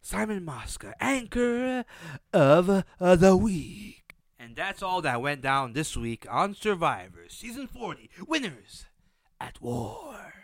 Simon 0.00 0.44
Mosca 0.44 0.94
Anchor 1.00 1.84
of 2.32 2.84
the 3.00 3.36
Week. 3.36 4.16
And 4.38 4.54
that's 4.54 4.82
all 4.82 5.02
that 5.02 5.22
went 5.22 5.40
down 5.40 5.72
this 5.72 5.96
week 5.96 6.26
on 6.30 6.54
Survivor 6.54 7.24
Season 7.28 7.66
40 7.66 8.10
Winners 8.26 8.84
at 9.40 9.60
War. 9.60 10.37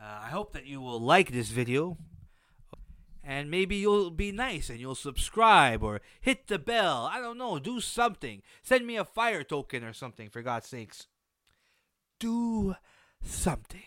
Uh, 0.00 0.20
I 0.24 0.28
hope 0.28 0.52
that 0.52 0.66
you 0.66 0.80
will 0.80 1.00
like 1.00 1.32
this 1.32 1.50
video. 1.50 1.96
And 3.24 3.50
maybe 3.50 3.76
you'll 3.76 4.10
be 4.10 4.30
nice 4.30 4.70
and 4.70 4.78
you'll 4.78 4.94
subscribe 4.94 5.82
or 5.82 6.00
hit 6.20 6.46
the 6.46 6.60
bell. 6.60 7.10
I 7.10 7.20
don't 7.20 7.38
know. 7.38 7.58
Do 7.58 7.80
something. 7.80 8.42
Send 8.62 8.86
me 8.86 8.96
a 8.96 9.04
fire 9.04 9.42
token 9.42 9.82
or 9.82 9.92
something, 9.92 10.30
for 10.30 10.42
God's 10.42 10.68
sakes. 10.68 11.08
Do 12.20 12.76
something. 13.24 13.82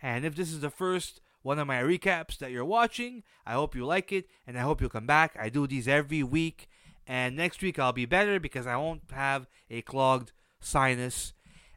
And 0.00 0.24
if 0.24 0.36
this 0.36 0.52
is 0.52 0.60
the 0.60 0.70
first 0.70 1.20
one 1.42 1.58
of 1.58 1.66
my 1.66 1.80
recaps 1.80 2.38
that 2.38 2.52
you're 2.52 2.64
watching, 2.64 3.24
I 3.44 3.54
hope 3.54 3.74
you 3.74 3.84
like 3.84 4.12
it 4.12 4.28
and 4.46 4.56
I 4.56 4.62
hope 4.62 4.80
you'll 4.80 4.90
come 4.90 5.06
back. 5.06 5.36
I 5.40 5.48
do 5.48 5.66
these 5.66 5.88
every 5.88 6.22
week. 6.22 6.68
And 7.06 7.36
next 7.36 7.62
week 7.62 7.78
I'll 7.78 7.92
be 7.92 8.06
better 8.06 8.38
because 8.38 8.66
I 8.66 8.76
won't 8.76 9.02
have 9.12 9.48
a 9.70 9.82
clogged 9.82 10.32
sinus 10.60 11.32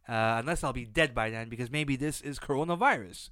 uh, 0.10 0.38
unless 0.39 0.63
I'll 0.63 0.74
be 0.74 0.86
dead 0.86 1.13
by 1.13 1.30
then, 1.30 1.50
because 1.50 1.69
maybe 1.69 1.95
this 1.95 2.19
is 2.19 2.39
coronavirus. 2.39 3.30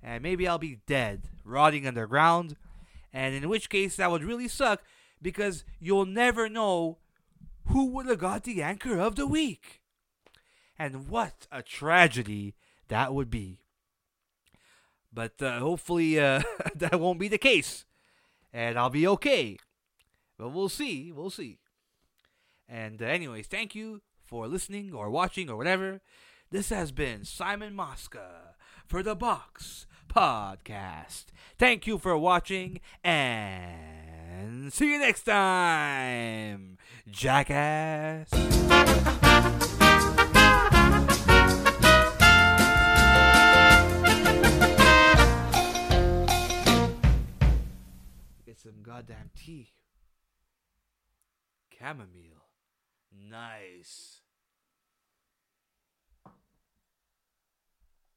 And 0.00 0.22
maybe 0.22 0.46
I'll 0.46 0.58
be 0.58 0.78
dead, 0.86 1.22
rotting 1.44 1.88
underground. 1.88 2.54
And 3.12 3.34
in 3.34 3.48
which 3.48 3.68
case, 3.68 3.96
that 3.96 4.12
would 4.12 4.22
really 4.22 4.46
suck, 4.46 4.80
because 5.20 5.64
you'll 5.80 6.06
never 6.06 6.48
know 6.48 6.98
who 7.66 7.86
would 7.86 8.06
have 8.06 8.20
got 8.20 8.44
the 8.44 8.62
anchor 8.62 9.00
of 9.00 9.16
the 9.16 9.26
week. 9.26 9.80
And 10.78 11.08
what 11.08 11.48
a 11.50 11.62
tragedy 11.62 12.54
that 12.86 13.12
would 13.12 13.28
be. 13.28 13.58
But 15.12 15.42
uh, 15.42 15.58
hopefully, 15.58 16.20
uh, 16.20 16.42
that 16.76 17.00
won't 17.00 17.18
be 17.18 17.28
the 17.28 17.38
case. 17.38 17.84
And 18.52 18.78
I'll 18.78 18.88
be 18.88 19.06
okay. 19.06 19.58
But 20.38 20.50
we'll 20.50 20.68
see. 20.68 21.10
We'll 21.10 21.30
see. 21.30 21.58
And, 22.68 23.02
uh, 23.02 23.06
anyways, 23.06 23.48
thank 23.48 23.74
you 23.74 24.00
for 24.30 24.46
listening 24.46 24.94
or 24.94 25.10
watching 25.10 25.50
or 25.50 25.56
whatever. 25.56 26.00
This 26.52 26.68
has 26.68 26.92
been 26.92 27.24
Simon 27.24 27.74
Mosca 27.74 28.54
for 28.86 29.02
the 29.02 29.16
Box 29.16 29.88
Podcast. 30.08 31.24
Thank 31.58 31.88
you 31.88 31.98
for 31.98 32.16
watching 32.16 32.80
and 33.02 34.72
see 34.72 34.92
you 34.92 35.00
next 35.00 35.24
time, 35.24 36.78
jackass. 37.10 38.30
Get 48.46 48.60
some 48.60 48.82
goddamn 48.84 49.30
tea. 49.36 49.72
Chamomile. 51.76 52.44
Nice. 53.12 54.19